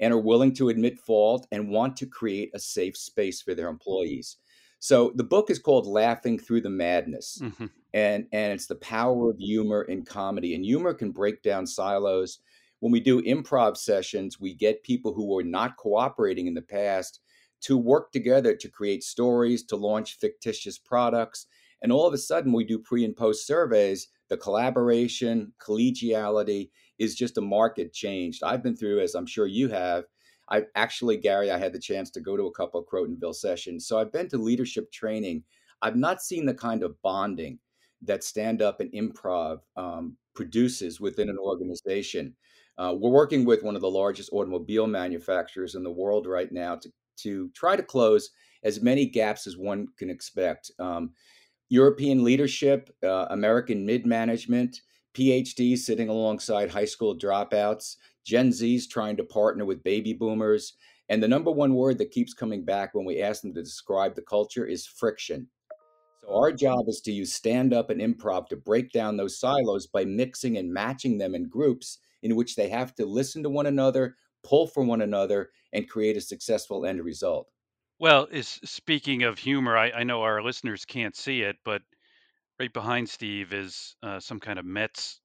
and 0.00 0.12
are 0.12 0.18
willing 0.18 0.52
to 0.54 0.70
admit 0.70 0.98
fault 0.98 1.46
and 1.52 1.68
want 1.68 1.96
to 1.96 2.06
create 2.06 2.50
a 2.54 2.58
safe 2.58 2.96
space 2.96 3.42
for 3.42 3.54
their 3.54 3.66
mm-hmm. 3.66 3.74
employees. 3.74 4.38
So 4.82 5.12
the 5.14 5.22
book 5.22 5.48
is 5.48 5.60
called 5.60 5.86
Laughing 5.86 6.40
Through 6.40 6.62
the 6.62 6.68
Madness. 6.68 7.38
Mm-hmm. 7.40 7.66
And, 7.94 8.26
and 8.32 8.52
it's 8.52 8.66
the 8.66 8.74
power 8.74 9.30
of 9.30 9.38
humor 9.38 9.82
in 9.82 10.04
comedy. 10.04 10.56
And 10.56 10.64
humor 10.64 10.92
can 10.92 11.12
break 11.12 11.40
down 11.40 11.68
silos. 11.68 12.40
When 12.80 12.90
we 12.90 12.98
do 12.98 13.22
improv 13.22 13.76
sessions, 13.76 14.40
we 14.40 14.54
get 14.54 14.82
people 14.82 15.14
who 15.14 15.32
were 15.32 15.44
not 15.44 15.76
cooperating 15.76 16.48
in 16.48 16.54
the 16.54 16.62
past 16.62 17.20
to 17.60 17.78
work 17.78 18.10
together 18.10 18.56
to 18.56 18.68
create 18.68 19.04
stories, 19.04 19.62
to 19.66 19.76
launch 19.76 20.18
fictitious 20.18 20.78
products. 20.78 21.46
And 21.80 21.92
all 21.92 22.08
of 22.08 22.14
a 22.14 22.18
sudden, 22.18 22.52
we 22.52 22.64
do 22.64 22.80
pre 22.80 23.04
and 23.04 23.16
post 23.16 23.46
surveys. 23.46 24.08
The 24.30 24.36
collaboration, 24.36 25.52
collegiality 25.64 26.70
is 26.98 27.14
just 27.14 27.38
a 27.38 27.40
market 27.40 27.92
changed. 27.92 28.42
I've 28.42 28.64
been 28.64 28.76
through, 28.76 28.98
as 28.98 29.14
I'm 29.14 29.26
sure 29.26 29.46
you 29.46 29.68
have, 29.68 30.06
I 30.52 30.64
actually, 30.74 31.16
Gary, 31.16 31.50
I 31.50 31.56
had 31.56 31.72
the 31.72 31.78
chance 31.78 32.10
to 32.10 32.20
go 32.20 32.36
to 32.36 32.46
a 32.46 32.52
couple 32.52 32.78
of 32.78 32.86
Crotonville 32.86 33.34
sessions. 33.34 33.86
So 33.86 33.98
I've 33.98 34.12
been 34.12 34.28
to 34.28 34.36
leadership 34.36 34.92
training. 34.92 35.42
I've 35.80 35.96
not 35.96 36.22
seen 36.22 36.44
the 36.44 36.52
kind 36.54 36.82
of 36.82 37.00
bonding 37.00 37.58
that 38.02 38.22
stand 38.22 38.60
up 38.60 38.80
and 38.80 38.92
improv 38.92 39.60
um, 39.76 40.14
produces 40.34 41.00
within 41.00 41.30
an 41.30 41.38
organization. 41.38 42.34
Uh, 42.76 42.94
we're 42.98 43.10
working 43.10 43.46
with 43.46 43.62
one 43.62 43.76
of 43.76 43.80
the 43.80 43.90
largest 43.90 44.30
automobile 44.32 44.86
manufacturers 44.86 45.74
in 45.74 45.82
the 45.82 45.90
world 45.90 46.26
right 46.26 46.52
now 46.52 46.76
to, 46.76 46.92
to 47.16 47.48
try 47.54 47.74
to 47.74 47.82
close 47.82 48.30
as 48.62 48.82
many 48.82 49.06
gaps 49.06 49.46
as 49.46 49.56
one 49.56 49.88
can 49.96 50.10
expect. 50.10 50.70
Um, 50.78 51.12
European 51.70 52.22
leadership, 52.24 52.94
uh, 53.02 53.26
American 53.30 53.86
mid 53.86 54.04
management, 54.04 54.82
PhDs 55.14 55.78
sitting 55.78 56.10
alongside 56.10 56.70
high 56.70 56.84
school 56.84 57.16
dropouts, 57.16 57.96
Gen 58.24 58.50
Zs 58.50 58.88
trying 58.88 59.16
to 59.16 59.24
partner 59.24 59.64
with 59.64 59.82
baby 59.82 60.12
boomers. 60.12 60.74
And 61.08 61.22
the 61.22 61.28
number 61.28 61.50
one 61.50 61.74
word 61.74 61.98
that 61.98 62.10
keeps 62.10 62.34
coming 62.34 62.64
back 62.64 62.94
when 62.94 63.04
we 63.04 63.20
ask 63.20 63.42
them 63.42 63.54
to 63.54 63.62
describe 63.62 64.14
the 64.14 64.22
culture 64.22 64.64
is 64.64 64.86
friction. 64.86 65.48
So 66.22 66.34
our 66.34 66.52
job 66.52 66.84
is 66.88 67.00
to 67.02 67.12
use 67.12 67.32
stand 67.32 67.74
up 67.74 67.90
and 67.90 68.00
improv 68.00 68.48
to 68.48 68.56
break 68.56 68.92
down 68.92 69.16
those 69.16 69.38
silos 69.38 69.86
by 69.86 70.04
mixing 70.04 70.56
and 70.56 70.72
matching 70.72 71.18
them 71.18 71.34
in 71.34 71.48
groups 71.48 71.98
in 72.22 72.36
which 72.36 72.54
they 72.54 72.68
have 72.68 72.94
to 72.94 73.06
listen 73.06 73.42
to 73.42 73.50
one 73.50 73.66
another, 73.66 74.16
pull 74.44 74.66
from 74.66 74.86
one 74.86 75.02
another, 75.02 75.50
and 75.72 75.88
create 75.88 76.16
a 76.16 76.20
successful 76.20 76.86
end 76.86 77.02
result. 77.02 77.48
Well, 77.98 78.26
is 78.30 78.60
speaking 78.64 79.24
of 79.24 79.38
humor, 79.38 79.76
I, 79.76 79.90
I 79.90 80.02
know 80.04 80.22
our 80.22 80.42
listeners 80.42 80.84
can't 80.84 81.16
see 81.16 81.42
it, 81.42 81.56
but 81.64 81.82
right 82.58 82.72
behind 82.72 83.08
Steve 83.08 83.52
is 83.52 83.96
uh, 84.02 84.20
some 84.20 84.40
kind 84.40 84.58
of 84.58 84.64
Mets 84.64 85.20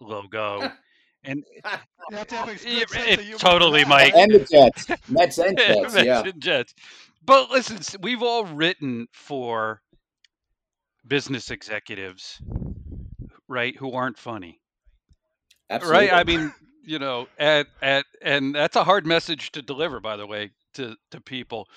logo, 0.00 0.70
and 1.24 1.44
You 2.10 2.16
have 2.16 2.26
to 2.28 2.34
have 2.34 2.48
a 2.48 2.52
it, 2.52 2.58
good 2.60 2.90
sense 2.90 3.06
it 3.06 3.20
humor 3.20 3.38
for 3.38 3.38
totally. 3.38 3.84
Mike. 3.84 4.14
And 4.16 4.32
the 4.32 4.40
Jets, 4.40 4.86
Mets 5.08 5.38
and 5.38 5.56
Jets, 5.58 5.94
Mets 5.94 6.06
yeah. 6.06 6.22
and 6.24 6.40
Jets. 6.40 6.74
But 7.24 7.50
listen, 7.50 7.78
we've 8.02 8.22
all 8.22 8.44
written 8.46 9.06
for 9.12 9.80
business 11.06 11.50
executives, 11.50 12.40
right, 13.46 13.76
who 13.76 13.92
aren't 13.92 14.18
funny, 14.18 14.60
Absolutely. 15.68 16.08
right? 16.08 16.12
I 16.12 16.24
mean, 16.24 16.52
you 16.84 16.98
know, 16.98 17.28
at 17.38 17.68
at 17.80 18.06
and 18.22 18.54
that's 18.54 18.76
a 18.76 18.84
hard 18.84 19.06
message 19.06 19.52
to 19.52 19.62
deliver, 19.62 20.00
by 20.00 20.16
the 20.16 20.26
way, 20.26 20.50
to 20.74 20.96
to 21.12 21.20
people. 21.20 21.68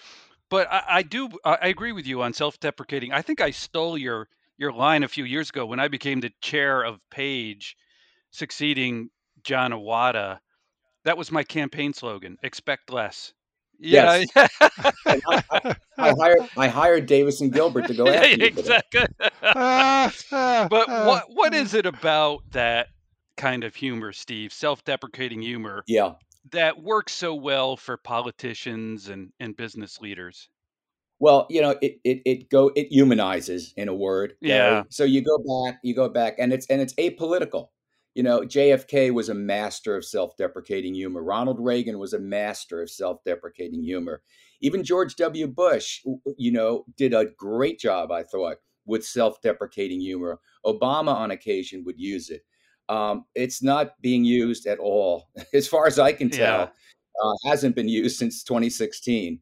But 0.50 0.68
I, 0.72 0.84
I 0.88 1.02
do 1.04 1.30
I 1.46 1.58
I 1.62 1.68
agree 1.68 1.92
with 1.92 2.08
you 2.08 2.24
on 2.24 2.34
self-deprecating. 2.34 3.12
I 3.12 3.22
think 3.22 3.40
I 3.40 3.52
stole 3.52 3.98
your 3.98 4.30
your 4.58 4.72
line 4.72 5.04
a 5.04 5.08
few 5.08 5.26
years 5.26 5.50
ago 5.50 5.66
when 5.66 5.80
I 5.80 5.90
became 5.90 6.22
the 6.22 6.32
chair 6.42 6.82
of 6.82 7.00
Page, 7.12 7.76
succeeding 8.32 9.10
Jon 9.44 9.72
Iwata. 9.72 10.40
That 11.06 11.18
was 11.18 11.32
my 11.32 11.44
campaign 11.44 11.94
slogan: 11.94 12.38
"Expect 12.44 12.92
less." 12.92 13.34
Yeah, 13.80 14.22
Yes. 14.36 14.50
I, 14.66 14.92
I, 15.06 15.76
I 15.98 16.10
hired 16.12 16.40
I 16.56 16.68
hired 16.68 17.06
Davis 17.08 17.42
and 17.42 17.52
Gilbert 17.52 17.88
to 17.88 17.94
go 17.94 18.08
after 18.08 18.30
you. 18.30 18.46
exactly. 18.46 19.06
But 20.32 20.88
what 20.88 21.26
what 21.34 21.54
is 21.54 21.74
it 21.74 21.86
about 21.86 22.44
that 22.52 22.88
kind 23.36 23.64
of 23.64 23.76
humor, 23.76 24.14
Steve? 24.14 24.54
Self-deprecating 24.54 25.42
humor 25.42 25.84
Yeah. 25.88 26.14
that 26.52 26.82
works 26.82 27.14
so 27.14 27.34
well 27.36 27.76
for 27.76 27.98
politicians 27.98 29.10
and 29.10 29.32
and 29.40 29.58
business 29.58 30.00
leaders. 30.00 30.48
Well, 31.20 31.48
you 31.50 31.62
know, 31.62 31.76
it 31.82 32.00
it 32.04 32.22
it 32.26 32.50
go 32.50 32.72
it 32.76 32.88
humanizes 32.92 33.74
in 33.76 33.88
a 33.90 33.94
word. 33.94 34.36
Yeah. 34.40 34.84
So 34.90 35.04
you 35.04 35.22
go 35.24 35.38
back, 35.40 35.80
you 35.84 35.94
go 35.96 36.10
back, 36.10 36.36
and 36.38 36.54
it's 36.54 36.68
and 36.68 36.80
it's 36.82 36.94
apolitical. 36.94 37.70
You 38.16 38.24
know, 38.24 38.42
JFK 38.42 39.12
was 39.12 39.30
a 39.30 39.34
master 39.34 39.96
of 39.96 40.06
self-deprecating 40.06 40.94
humor. 40.94 41.24
Ronald 41.24 41.60
Reagan 41.60 41.98
was 41.98 42.14
a 42.14 42.20
master 42.20 42.82
of 42.82 42.90
self-deprecating 42.90 43.82
humor. 43.82 44.22
Even 44.62 44.84
George 44.84 45.16
W. 45.16 45.48
Bush, 45.48 46.02
you 46.38 46.52
know, 46.52 46.86
did 46.96 47.14
a 47.14 47.26
great 47.38 47.80
job, 47.80 48.12
I 48.12 48.24
thought, 48.24 48.58
with 48.86 49.06
self-deprecating 49.06 50.00
humor. 50.00 50.40
Obama, 50.66 51.14
on 51.14 51.32
occasion, 51.32 51.84
would 51.86 52.00
use 52.00 52.30
it. 52.30 52.46
Um, 52.90 53.26
it's 53.34 53.64
not 53.64 54.00
being 54.02 54.24
used 54.24 54.68
at 54.68 54.80
all, 54.80 55.30
as 55.54 55.68
far 55.68 55.88
as 55.88 55.98
I 56.00 56.14
can 56.14 56.30
Yeah. 56.30 56.38
tell. 56.38 56.74
Uh, 57.24 57.34
hasn't 57.46 57.76
been 57.76 57.88
used 57.88 58.18
since 58.18 58.44
2016 58.44 59.40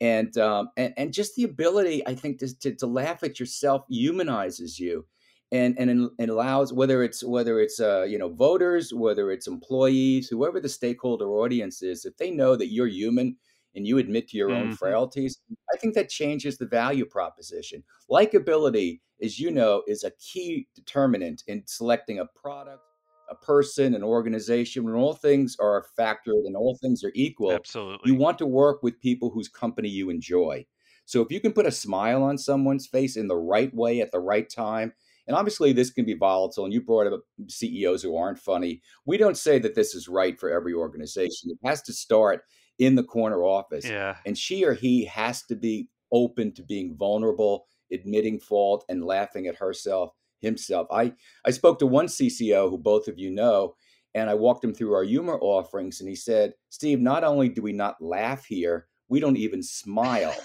and 0.00 0.36
um, 0.38 0.70
and 0.76 0.94
and 0.96 1.12
just 1.12 1.34
the 1.36 1.44
ability, 1.44 2.06
I 2.06 2.14
think, 2.14 2.38
to, 2.38 2.58
to 2.60 2.74
to 2.76 2.86
laugh 2.86 3.22
at 3.22 3.38
yourself 3.38 3.84
humanizes 3.88 4.78
you, 4.78 5.06
and 5.52 5.76
and 5.78 6.10
it 6.18 6.28
allows 6.28 6.72
whether 6.72 7.02
it's 7.02 7.22
whether 7.24 7.60
it's 7.60 7.80
uh, 7.80 8.02
you 8.02 8.18
know 8.18 8.28
voters, 8.32 8.92
whether 8.94 9.30
it's 9.30 9.46
employees, 9.46 10.28
whoever 10.28 10.60
the 10.60 10.68
stakeholder 10.68 11.28
audience 11.30 11.82
is, 11.82 12.04
if 12.04 12.16
they 12.16 12.30
know 12.30 12.56
that 12.56 12.68
you're 12.72 12.86
human 12.86 13.36
and 13.74 13.86
you 13.86 13.98
admit 13.98 14.28
to 14.28 14.36
your 14.36 14.54
own 14.54 14.70
Mhm. 14.70 14.76
frailties, 14.78 15.38
I 15.72 15.76
think 15.76 15.94
that 15.94 16.08
changes 16.08 16.58
the 16.58 16.66
value 16.66 17.04
proposition. 17.06 17.84
Likability, 18.10 19.00
as 19.22 19.38
you 19.38 19.50
know, 19.50 19.82
is 19.86 20.02
a 20.04 20.10
key 20.12 20.68
determinant 20.74 21.42
in 21.46 21.62
selecting 21.66 22.18
a 22.18 22.26
product, 22.26 22.82
a 23.28 23.34
person, 23.36 23.94
an 23.94 24.02
organization. 24.02 24.84
When 24.84 24.94
all 24.94 25.14
things 25.14 25.56
are 25.60 25.86
factored 25.98 26.46
and 26.46 26.56
all 26.56 26.76
things 26.80 27.04
are 27.04 27.12
equal, 27.14 27.66
absolutely, 27.66 28.10
you 28.10 28.14
want 28.14 28.38
to 28.38 28.46
work 28.46 28.82
with 28.82 29.00
people 29.00 29.30
whose 29.30 29.48
company 29.48 29.88
you 29.88 30.10
enjoy. 30.10 30.66
So 31.04 31.22
if 31.22 31.30
you 31.30 31.40
can 31.40 31.52
put 31.52 31.66
a 31.66 31.72
smile 31.72 32.22
on 32.22 32.38
someone's 32.38 32.86
face 32.86 33.16
in 33.16 33.28
the 33.28 33.36
right 33.36 33.72
way 33.74 34.00
at 34.00 34.12
the 34.12 34.20
right 34.20 34.48
time, 34.48 34.92
and 35.30 35.36
obviously 35.38 35.72
this 35.72 35.92
can 35.92 36.04
be 36.04 36.14
volatile, 36.14 36.64
and 36.64 36.74
you 36.74 36.80
brought 36.82 37.06
up 37.06 37.20
CEOs 37.46 38.02
who 38.02 38.16
aren't 38.16 38.40
funny. 38.40 38.82
We 39.06 39.16
don't 39.16 39.36
say 39.36 39.60
that 39.60 39.76
this 39.76 39.94
is 39.94 40.08
right 40.08 40.36
for 40.36 40.50
every 40.50 40.74
organization. 40.74 41.52
It 41.52 41.58
has 41.64 41.82
to 41.82 41.92
start 41.92 42.42
in 42.80 42.96
the 42.96 43.04
corner 43.04 43.44
office, 43.44 43.86
Yeah. 43.88 44.16
and 44.26 44.36
she 44.36 44.64
or 44.64 44.74
he 44.74 45.04
has 45.04 45.44
to 45.44 45.54
be 45.54 45.88
open 46.10 46.52
to 46.54 46.64
being 46.64 46.96
vulnerable, 46.96 47.66
admitting 47.92 48.40
fault, 48.40 48.84
and 48.88 49.04
laughing 49.04 49.46
at 49.46 49.54
herself, 49.54 50.10
himself. 50.40 50.88
I 50.90 51.12
I 51.44 51.52
spoke 51.52 51.78
to 51.78 51.86
one 51.86 52.06
CCO 52.08 52.68
who 52.68 52.76
both 52.76 53.06
of 53.06 53.16
you 53.16 53.30
know, 53.30 53.76
and 54.14 54.28
I 54.28 54.34
walked 54.34 54.64
him 54.64 54.74
through 54.74 54.94
our 54.94 55.04
humor 55.04 55.38
offerings, 55.40 56.00
and 56.00 56.08
he 56.08 56.16
said, 56.16 56.54
"Steve, 56.70 57.00
not 57.00 57.22
only 57.22 57.48
do 57.48 57.62
we 57.62 57.72
not 57.72 58.02
laugh 58.02 58.46
here, 58.46 58.88
we 59.10 59.20
don't 59.20 59.36
even 59.36 59.62
smile." 59.62 60.34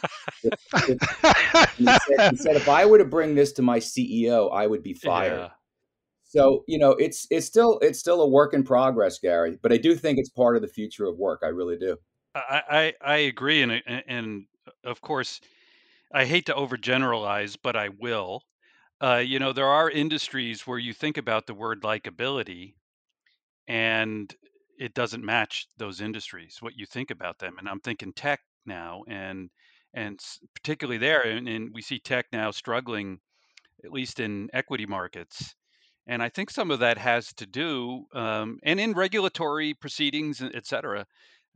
And 0.88 1.00
he 1.78 1.86
said, 1.86 2.32
he 2.32 2.38
said, 2.38 2.56
"If 2.56 2.68
I 2.70 2.86
were 2.86 2.98
to 2.98 3.06
bring 3.06 3.36
this 3.36 3.54
to 3.54 3.62
my 3.62 3.80
CEO, 3.80 4.52
I 4.54 4.68
would 4.68 4.84
be 4.84 4.94
fired." 4.94 5.40
Yeah. 5.40 5.50
So 6.26 6.66
you 6.68 6.78
know, 6.78 6.92
it's 6.92 7.28
it's 7.30 7.46
still 7.46 7.80
it's 7.80 8.00
still 8.00 8.22
a 8.22 8.28
work 8.28 8.54
in 8.54 8.64
progress, 8.64 9.20
Gary. 9.20 9.58
But 9.62 9.72
I 9.72 9.78
do 9.78 9.96
think 9.96 10.20
it's 10.20 10.30
part 10.30 10.58
of 10.58 10.62
the 10.62 10.68
future 10.68 11.06
of 11.06 11.18
work. 11.18 11.42
I 11.44 11.48
really 11.48 11.78
do. 11.78 11.98
I, 12.36 12.62
I 12.70 13.14
I 13.14 13.16
agree, 13.18 13.62
and 13.62 13.72
and 13.72 14.04
and 14.08 14.46
of 14.84 15.00
course, 15.00 15.40
I 16.14 16.26
hate 16.26 16.48
to 16.48 16.54
overgeneralize, 16.54 17.58
but 17.62 17.76
I 17.78 17.90
will. 17.90 18.44
Uh, 19.02 19.24
you 19.26 19.40
know, 19.40 19.54
there 19.54 19.68
are 19.68 19.90
industries 19.90 20.66
where 20.68 20.80
you 20.80 20.94
think 20.94 21.18
about 21.18 21.48
the 21.48 21.54
word 21.54 21.84
likability, 21.84 22.74
and 23.68 24.34
it 24.78 24.94
doesn't 24.94 25.24
match 25.24 25.68
those 25.78 26.02
industries. 26.02 26.58
What 26.60 26.78
you 26.78 26.86
think 26.86 27.12
about 27.12 27.40
them, 27.40 27.58
and 27.60 27.70
I'm 27.70 27.80
thinking 27.80 28.12
tech 28.14 28.42
now, 28.66 29.04
and 29.08 29.50
and 29.94 30.20
particularly 30.54 30.98
there, 30.98 31.22
and, 31.22 31.48
and 31.48 31.74
we 31.74 31.82
see 31.82 32.00
tech 32.00 32.26
now 32.34 32.52
struggling, 32.52 33.20
at 33.84 33.92
least 33.92 34.20
in 34.20 34.50
equity 34.54 34.86
markets. 34.86 35.56
And 36.08 36.22
I 36.22 36.30
think 36.30 36.50
some 36.52 36.70
of 36.70 36.80
that 36.80 36.98
has 36.98 37.34
to 37.36 37.48
do, 37.48 38.06
um, 38.14 38.60
and 38.64 38.80
in 38.80 38.94
regulatory 38.94 39.74
proceedings, 39.74 40.42
et 40.42 40.68
cetera, 40.68 41.06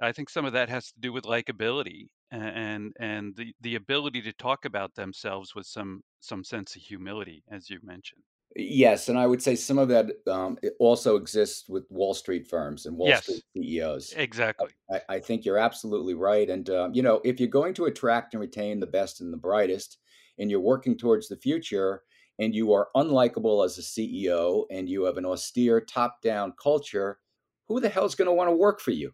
I 0.02 0.12
think 0.14 0.30
some 0.30 0.46
of 0.46 0.54
that 0.54 0.70
has 0.70 0.92
to 0.92 1.00
do 1.00 1.12
with 1.14 1.26
likability 1.26 2.08
and 2.32 2.94
and 3.00 3.36
the 3.36 3.54
the 3.62 3.76
ability 3.76 4.22
to 4.22 4.34
talk 4.34 4.66
about 4.66 4.96
themselves 4.96 5.54
with 5.56 5.66
some 5.66 6.02
some 6.20 6.44
sense 6.44 6.76
of 6.76 6.82
humility, 6.82 7.44
as 7.52 7.70
you 7.70 7.80
mentioned. 7.84 8.24
Yes, 8.56 9.10
and 9.10 9.18
I 9.18 9.28
would 9.28 9.44
say 9.44 9.56
some 9.56 9.78
of 9.78 9.90
that 9.90 10.08
um, 10.28 10.58
also 10.80 11.16
exists 11.16 11.70
with 11.70 11.86
Wall 11.90 12.14
Street 12.14 12.48
firms 12.48 12.88
and 12.88 12.98
Wall 12.98 13.10
yes, 13.10 13.24
Street 13.24 13.44
CEOs. 13.56 14.14
Exactly. 14.18 14.70
I, 14.92 15.02
I 15.08 15.20
think 15.20 15.46
you're 15.46 15.60
absolutely 15.60 16.16
right. 16.16 16.50
And, 16.50 16.68
uh, 16.70 16.90
you 16.92 17.04
know, 17.04 17.22
if 17.24 17.40
you're 17.40 17.48
going 17.48 17.76
to 17.76 17.86
attract 17.86 18.34
and 18.34 18.42
retain 18.42 18.80
the 18.80 18.88
best 18.88 19.22
and 19.22 19.32
the 19.32 19.38
brightest, 19.38 19.98
and 20.40 20.50
you're 20.50 20.60
working 20.60 20.98
towards 20.98 21.28
the 21.28 21.36
future, 21.36 22.02
and 22.40 22.56
you 22.56 22.74
are 22.74 22.88
unlikable 22.96 23.64
as 23.64 23.78
a 23.78 23.82
CEO, 23.82 24.64
and 24.72 24.90
you 24.90 25.04
have 25.04 25.18
an 25.18 25.26
austere 25.26 25.80
top 25.80 26.22
down 26.24 26.54
culture, 26.62 27.20
who 27.68 27.80
the 27.80 27.90
hell 27.90 28.06
is 28.06 28.16
going 28.16 28.28
to 28.28 28.34
want 28.34 28.50
to 28.50 28.56
work 28.56 28.80
for 28.80 28.92
you? 28.92 29.12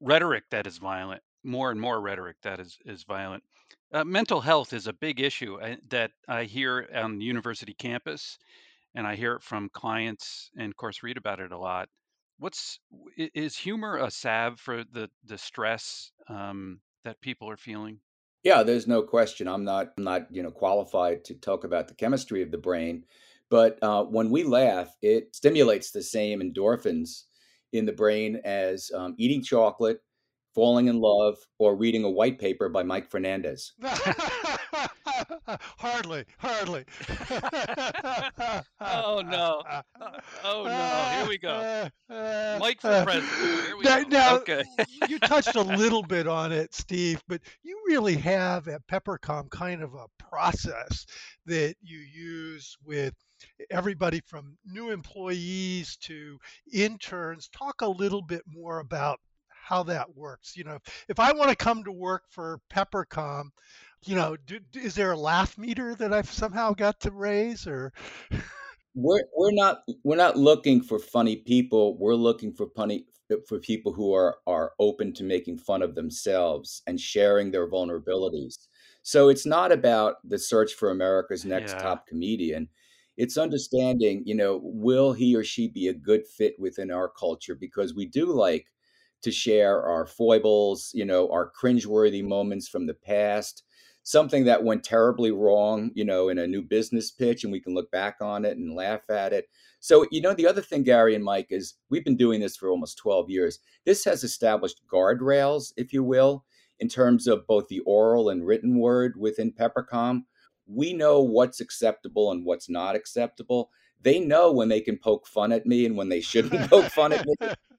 rhetoric 0.01 0.44
that 0.51 0.66
is 0.66 0.79
violent, 0.79 1.23
more 1.44 1.70
and 1.70 1.81
more 1.81 2.01
rhetoric 2.01 2.37
that 2.42 2.61
is 2.61 2.79
is 2.87 3.05
violent. 3.05 3.44
Uh, 3.92 4.05
mental 4.05 4.40
health 4.40 4.73
is 4.73 4.87
a 4.87 4.92
big 4.94 5.20
issue 5.20 5.61
uh, 5.61 5.77
that 5.90 6.12
I 6.29 6.44
hear 6.44 6.88
on 6.94 7.18
the 7.18 7.27
university 7.27 7.75
campus, 7.75 8.38
and 8.94 9.07
I 9.07 9.16
hear 9.16 9.35
it 9.35 9.42
from 9.42 9.68
clients, 9.68 10.51
and 10.57 10.70
of 10.70 10.77
course 10.79 11.03
read 11.03 11.18
about 11.18 11.40
it 11.40 11.53
a 11.53 11.59
lot 11.59 11.90
what's 12.40 12.81
is 13.16 13.57
humor 13.57 13.98
a 13.98 14.11
salve 14.11 14.59
for 14.59 14.83
the 14.92 15.09
the 15.24 15.38
stress 15.38 16.11
um, 16.29 16.81
that 17.05 17.20
people 17.20 17.48
are 17.48 17.57
feeling? 17.57 18.00
Yeah, 18.42 18.62
there's 18.62 18.88
no 18.88 19.03
question. 19.03 19.46
I'm 19.46 19.64
not 19.64 19.92
I'm 19.96 20.05
not 20.05 20.26
you 20.31 20.42
know 20.42 20.50
qualified 20.50 21.24
to 21.26 21.35
talk 21.35 21.64
about 21.64 21.87
the 21.87 21.94
chemistry 21.94 22.42
of 22.42 22.50
the 22.50 22.59
brain, 22.59 23.05
but 23.50 23.79
uh, 23.83 24.05
when 24.05 24.31
we 24.31 24.42
laugh, 24.42 24.96
it 25.03 25.37
stimulates 25.37 25.92
the 25.92 26.03
same 26.03 26.40
endorphins 26.40 27.24
in 27.72 27.87
the 27.87 27.92
brain 27.92 28.40
as 28.44 28.90
um, 28.94 29.14
eating 29.18 29.42
chocolate, 29.42 30.00
falling 30.55 30.88
in 30.88 31.00
love, 31.00 31.37
or 31.59 31.76
reading 31.76 32.05
a 32.05 32.11
white 32.11 32.38
paper 32.38 32.68
by 32.68 32.83
Mike 32.83 33.09
Fernandez. 33.11 33.74
hardly, 35.79 36.25
hardly. 36.39 36.85
oh 38.81 39.23
no! 39.23 39.63
Oh 40.45 40.65
no! 40.65 41.19
Here 41.19 41.29
we 41.29 41.39
go. 41.39 41.89
Mike 42.61 42.81
for 42.81 43.03
president. 43.05 43.67
Here 43.67 43.77
we 43.77 43.85
now, 43.85 44.03
go. 44.03 44.09
Now, 44.09 44.37
okay. 44.37 44.65
you 45.09 45.19
touched 45.19 45.57
a 45.57 45.63
little 45.63 46.03
bit 46.03 46.27
on 46.27 46.53
it, 46.53 46.75
Steve, 46.75 47.23
but 47.29 47.41
you 47.63 47.81
really 47.87 48.17
have 48.17 48.69
at 48.69 48.87
Peppercom 48.87 49.51
kind 49.51 49.83
of 49.83 49.95
a 49.95 50.07
process 50.19 51.07
that 51.47 51.75
you 51.83 51.99
use 51.99 52.77
with 52.85 53.15
everybody 53.71 54.21
from 54.27 54.57
new 54.65 54.91
employees 54.91 55.97
to 56.03 56.39
interns. 56.73 57.49
Talk 57.49 57.81
a 57.83 57.89
little 57.89 58.23
bit 58.23 58.43
more 58.47 58.81
about 58.81 59.21
how 59.49 59.85
that 59.85 60.17
works. 60.17 60.57
You 60.57 60.65
know, 60.65 60.79
if 61.09 61.21
I 61.21 61.33
want 61.33 61.51
to 61.51 61.57
come 61.57 61.85
to 61.85 61.93
work 61.93 62.25
for 62.29 62.61
Peppercom, 62.73 63.51
you 64.05 64.17
know, 64.17 64.37
do, 64.47 64.59
is 64.75 64.95
there 64.95 65.13
a 65.13 65.17
laugh 65.17 65.59
meter 65.59 65.95
that 65.95 66.13
I've 66.13 66.31
somehow 66.31 66.73
got 66.73 67.01
to 67.01 67.11
raise 67.11 67.67
or? 67.67 67.93
we're 68.95 69.23
we're 69.37 69.53
not 69.53 69.83
we're 70.05 70.17
not 70.17 70.37
looking 70.37 70.83
for 70.83 70.99
funny 70.99 71.37
people. 71.37 71.99
We're 71.99 72.15
looking 72.15 72.53
for 72.53 72.69
funny 72.75 73.07
for 73.47 73.59
people 73.59 73.93
who 73.93 74.15
are 74.15 74.39
are 74.47 74.73
open 74.79 75.13
to 75.15 75.25
making 75.25 75.59
fun 75.59 75.83
of 75.83 75.95
themselves 75.95 76.83
and 76.87 76.99
sharing 76.99 77.51
their 77.51 77.71
vulnerabilities. 77.71 78.67
So 79.03 79.29
it's 79.29 79.47
not 79.47 79.73
about 79.73 80.17
the 80.25 80.39
search 80.39 80.75
for 80.75 80.91
America's 80.91 81.45
next 81.45 81.73
yeah. 81.73 81.79
top 81.79 82.07
comedian. 82.07 82.69
It's 83.17 83.37
understanding, 83.37 84.23
you 84.25 84.35
know, 84.35 84.61
will 84.63 85.13
he 85.13 85.37
or 85.37 85.45
she 85.45 85.69
be 85.69 85.89
a 85.89 85.95
good 85.95 86.27
fit 86.27 86.55
within 86.59 86.91
our 86.91 87.09
culture 87.09 87.55
because 87.55 87.95
we 87.95 88.07
do 88.07 88.27
like 88.27 88.67
to 89.23 89.31
share 89.31 89.83
our 89.83 90.07
foibles, 90.07 90.91
you 90.95 91.05
know, 91.05 91.31
our 91.31 91.53
cringeworthy 91.53 92.25
moments 92.25 92.67
from 92.69 92.87
the 92.87 92.95
past 92.95 93.65
something 94.03 94.45
that 94.45 94.65
went 94.65 94.85
terribly 94.85 95.31
wrong, 95.31 95.91
you 95.95 96.05
know, 96.05 96.29
in 96.29 96.39
a 96.39 96.47
new 96.47 96.63
business 96.63 97.11
pitch, 97.11 97.45
and 97.45 97.53
we 97.53 97.61
can 97.61 97.75
look 97.75 97.91
back 97.91 98.17
on 98.21 98.45
it 98.45 98.57
and 98.57 98.75
laugh 98.75 99.09
at 99.11 99.33
it. 99.33 99.47
So, 99.81 100.07
you 100.11 100.21
know, 100.21 100.35
the 100.35 100.47
other 100.47 100.63
thing, 100.63 100.83
Gary 100.83 101.15
and 101.15 101.25
Mike, 101.25 101.49
is 101.51 101.75
we've 101.89 102.05
been 102.05 102.17
doing 102.17 102.41
this 102.41 102.57
for 102.57 102.71
almost 102.71 102.99
12 102.99 103.31
years. 103.31 103.59
This 103.85 104.05
has 104.05 104.25
established 104.25 104.83
guardrails, 104.93 105.73
if 105.77 105.93
you 105.93 106.03
will, 106.03 106.45
in 106.81 106.89
terms 106.89 107.27
of 107.27 107.47
both 107.47 107.69
the 107.69 107.81
oral 107.81 108.31
and 108.31 108.47
written 108.47 108.79
word 108.79 109.15
within 109.19 109.53
Peppercom. 109.53 110.23
We 110.67 110.93
know 110.93 111.21
what's 111.21 111.61
acceptable 111.61 112.31
and 112.31 112.45
what's 112.45 112.69
not 112.69 112.95
acceptable. 112.95 113.71
They 114.03 114.19
know 114.19 114.53
when 114.53 114.69
they 114.69 114.81
can 114.81 114.99
poke 114.99 115.27
fun 115.27 115.53
at 115.53 115.67
me 115.67 115.85
and 115.85 115.97
when 115.97 116.09
they 116.09 116.21
shouldn't 116.21 116.71
poke 116.71 116.87
fun 116.87 117.13
at 117.13 117.27
me. 117.27 117.35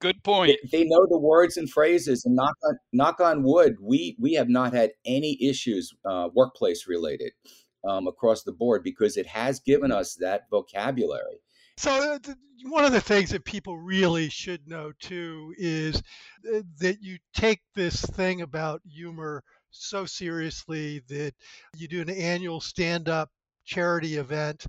Good 0.00 0.24
point. 0.24 0.56
They, 0.70 0.78
they, 0.78 0.84
know 0.84 1.06
the 1.08 1.18
words 1.18 1.58
and 1.58 1.68
phrases, 1.68 2.24
and 2.24 2.34
knock 2.34 2.54
on 2.64 2.78
knock 2.92 3.20
on 3.20 3.42
wood, 3.42 3.76
we 3.80 4.16
we 4.18 4.32
have 4.34 4.48
not 4.48 4.72
had 4.72 4.92
any 5.04 5.38
issues 5.42 5.92
uh, 6.04 6.30
workplace 6.34 6.86
related 6.88 7.32
um, 7.88 8.06
across 8.06 8.42
the 8.42 8.52
board 8.52 8.82
because 8.82 9.16
it 9.16 9.26
has 9.26 9.60
given 9.60 9.92
us 9.92 10.14
that 10.16 10.42
vocabulary. 10.50 11.40
So 11.76 11.90
uh, 11.90 12.18
one 12.64 12.84
of 12.84 12.92
the 12.92 13.00
things 13.00 13.30
that 13.30 13.44
people 13.44 13.78
really 13.78 14.28
should 14.28 14.66
know 14.66 14.92
too 15.00 15.54
is 15.56 15.96
uh, 15.96 16.60
that 16.78 17.02
you 17.02 17.18
take 17.34 17.60
this 17.74 18.00
thing 18.02 18.42
about 18.42 18.82
humor 18.84 19.44
so 19.70 20.04
seriously 20.04 21.00
that 21.08 21.34
you 21.76 21.88
do 21.88 22.00
an 22.00 22.10
annual 22.10 22.60
stand-up 22.60 23.30
charity 23.64 24.16
event 24.16 24.66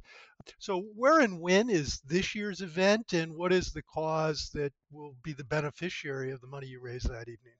so, 0.59 0.83
where 0.95 1.19
and 1.19 1.39
when 1.39 1.69
is 1.69 2.01
this 2.07 2.35
year's 2.35 2.61
event, 2.61 3.13
and 3.13 3.35
what 3.35 3.51
is 3.51 3.71
the 3.71 3.81
cause 3.81 4.49
that 4.53 4.73
will 4.91 5.15
be 5.23 5.33
the 5.33 5.43
beneficiary 5.43 6.31
of 6.31 6.41
the 6.41 6.47
money 6.47 6.67
you 6.67 6.79
raise 6.81 7.03
that 7.03 7.27
evening? 7.27 7.55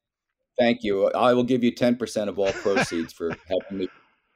Thank 0.60 0.84
you. 0.84 1.08
I 1.12 1.34
will 1.34 1.44
give 1.44 1.64
you 1.64 1.74
10% 1.74 2.28
of 2.28 2.38
all 2.38 2.52
proceeds 2.52 3.14
for 3.14 3.32
helping 3.48 3.78
me 3.78 3.88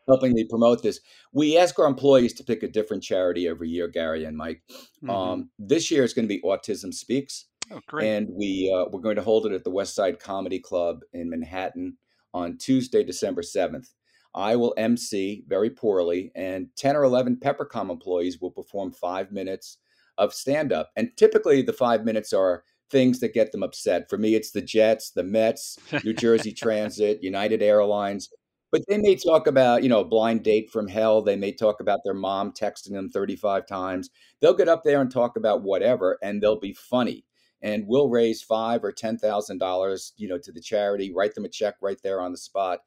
helping 0.08 0.34
me 0.34 0.46
promote 0.48 0.84
this. 0.84 1.00
We 1.34 1.58
ask 1.58 1.78
our 1.80 1.88
employees 1.88 2.34
to 2.34 2.44
pick 2.44 2.64
a 2.64 2.68
different 2.68 3.04
charity 3.04 3.48
every 3.48 3.70
year, 3.70 3.88
Gary 3.88 4.24
and 4.26 4.38
Mike. 4.38 4.62
Mm-hmm. 4.70 5.10
Um, 5.10 5.50
this 5.58 5.90
year 5.90 6.04
is 6.04 6.14
going 6.14 6.28
to 6.28 6.34
be 6.34 6.42
Autism 6.42 6.94
Speaks. 6.94 7.46
Oh, 7.72 7.80
great. 7.88 8.08
And 8.08 8.30
we, 8.32 8.72
uh, 8.76 8.86
we're 8.92 9.02
going 9.02 9.16
to 9.16 9.24
hold 9.24 9.48
it 9.48 9.52
at 9.52 9.64
the 9.64 9.72
West 9.72 9.96
Side 9.96 10.20
Comedy 10.20 10.60
Club 10.60 11.00
in 11.14 11.30
Manhattan 11.30 11.98
on 12.36 12.58
Tuesday, 12.58 13.04
December 13.04 13.42
7th. 13.42 13.88
I 14.36 14.58
will 14.58 14.74
MC 14.78 15.46
very 15.48 15.70
poorly, 15.70 16.32
and 16.36 16.68
10 16.76 16.98
or 16.98 17.04
11 17.04 17.38
Peppercom 17.38 17.90
employees 17.90 18.42
will 18.42 18.52
perform 18.52 18.92
five 18.92 19.32
minutes 19.32 19.78
of 20.18 20.34
stand 20.34 20.74
up. 20.74 20.92
And 20.98 21.10
typically, 21.16 21.62
the 21.62 21.74
five 21.74 22.04
minutes 22.04 22.34
are 22.34 22.64
things 22.92 23.22
that 23.22 23.34
get 23.34 23.54
them 23.54 23.64
upset. 23.64 24.10
For 24.10 24.18
me, 24.18 24.36
it's 24.36 24.52
the 24.52 24.62
Jets, 24.62 25.12
the 25.12 25.24
Mets, 25.24 25.80
New 26.04 26.14
Jersey 26.14 26.52
Transit, 26.52 27.24
United 27.24 27.64
Airlines. 27.64 28.30
But 28.72 28.82
they 28.90 28.98
may 28.98 29.16
talk 29.16 29.48
about, 29.48 29.84
you 29.84 29.90
know, 29.90 30.02
a 30.02 30.06
blind 30.06 30.44
date 30.44 30.70
from 30.70 30.90
hell. 30.90 31.22
They 31.22 31.38
may 31.38 31.54
talk 31.54 31.80
about 31.80 32.02
their 32.04 32.14
mom 32.14 32.52
texting 32.52 32.92
them 32.92 33.10
35 33.10 33.66
times. 33.66 34.10
They'll 34.42 34.54
get 34.54 34.68
up 34.68 34.84
there 34.84 35.00
and 35.00 35.10
talk 35.10 35.38
about 35.38 35.64
whatever, 35.64 36.18
and 36.22 36.44
they'll 36.44 36.60
be 36.60 36.74
funny. 36.74 37.24
And 37.62 37.88
we'll 37.88 38.10
raise 38.10 38.44
five 38.44 38.84
or 38.84 38.92
ten 38.92 39.18
thousand 39.18 39.60
dollars, 39.60 40.12
you 40.18 40.28
know, 40.28 40.38
to 40.40 40.52
the 40.52 40.60
charity. 40.60 41.14
Write 41.16 41.36
them 41.36 41.46
a 41.46 41.50
check 41.50 41.76
right 41.82 41.98
there 42.04 42.20
on 42.20 42.32
the 42.34 42.38
spot 42.38 42.80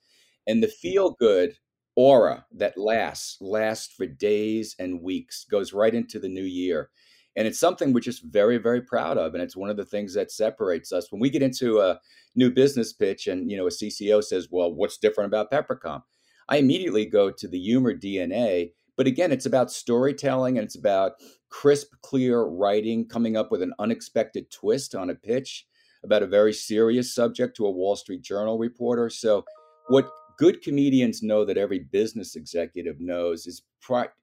and 0.48 0.62
the 0.62 0.68
feel 0.68 1.12
good 1.12 1.58
aura 1.94 2.46
that 2.52 2.78
lasts 2.78 3.36
lasts 3.40 3.94
for 3.94 4.06
days 4.06 4.74
and 4.78 5.02
weeks 5.02 5.44
goes 5.44 5.72
right 5.72 5.94
into 5.94 6.18
the 6.18 6.28
new 6.28 6.44
year. 6.44 6.90
And 7.36 7.46
it's 7.46 7.60
something 7.60 7.92
we're 7.92 8.00
just 8.00 8.24
very 8.24 8.58
very 8.58 8.80
proud 8.80 9.18
of 9.18 9.34
and 9.34 9.42
it's 9.42 9.56
one 9.56 9.70
of 9.70 9.76
the 9.76 9.84
things 9.84 10.14
that 10.14 10.32
separates 10.32 10.92
us. 10.92 11.12
When 11.12 11.20
we 11.20 11.30
get 11.30 11.42
into 11.42 11.80
a 11.80 12.00
new 12.34 12.50
business 12.50 12.92
pitch 12.92 13.26
and 13.26 13.50
you 13.50 13.56
know 13.56 13.66
a 13.66 13.70
cco 13.70 14.24
says 14.24 14.48
well 14.50 14.72
what's 14.72 14.98
different 14.98 15.28
about 15.28 15.50
peppercom? 15.50 16.02
I 16.48 16.56
immediately 16.56 17.04
go 17.04 17.30
to 17.30 17.46
the 17.46 17.58
humor 17.58 17.94
dna 17.94 18.72
but 18.96 19.06
again 19.06 19.30
it's 19.30 19.46
about 19.46 19.70
storytelling 19.70 20.56
and 20.56 20.64
it's 20.64 20.78
about 20.78 21.12
crisp 21.50 21.92
clear 22.02 22.42
writing 22.42 23.06
coming 23.06 23.36
up 23.36 23.50
with 23.50 23.62
an 23.62 23.74
unexpected 23.78 24.50
twist 24.50 24.94
on 24.94 25.10
a 25.10 25.14
pitch 25.14 25.66
about 26.04 26.22
a 26.22 26.26
very 26.26 26.52
serious 26.52 27.14
subject 27.14 27.56
to 27.56 27.66
a 27.66 27.70
wall 27.70 27.96
street 27.96 28.22
journal 28.22 28.58
reporter. 28.58 29.10
So 29.10 29.44
what 29.88 30.08
good 30.38 30.62
comedians 30.62 31.22
know 31.22 31.44
that 31.44 31.58
every 31.58 31.80
business 31.80 32.36
executive 32.36 33.00
knows 33.00 33.46
is 33.46 33.62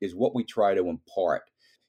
is 0.02 0.16
what 0.16 0.36
we 0.36 0.44
try 0.44 0.74
to 0.74 0.90
impart 0.90 1.44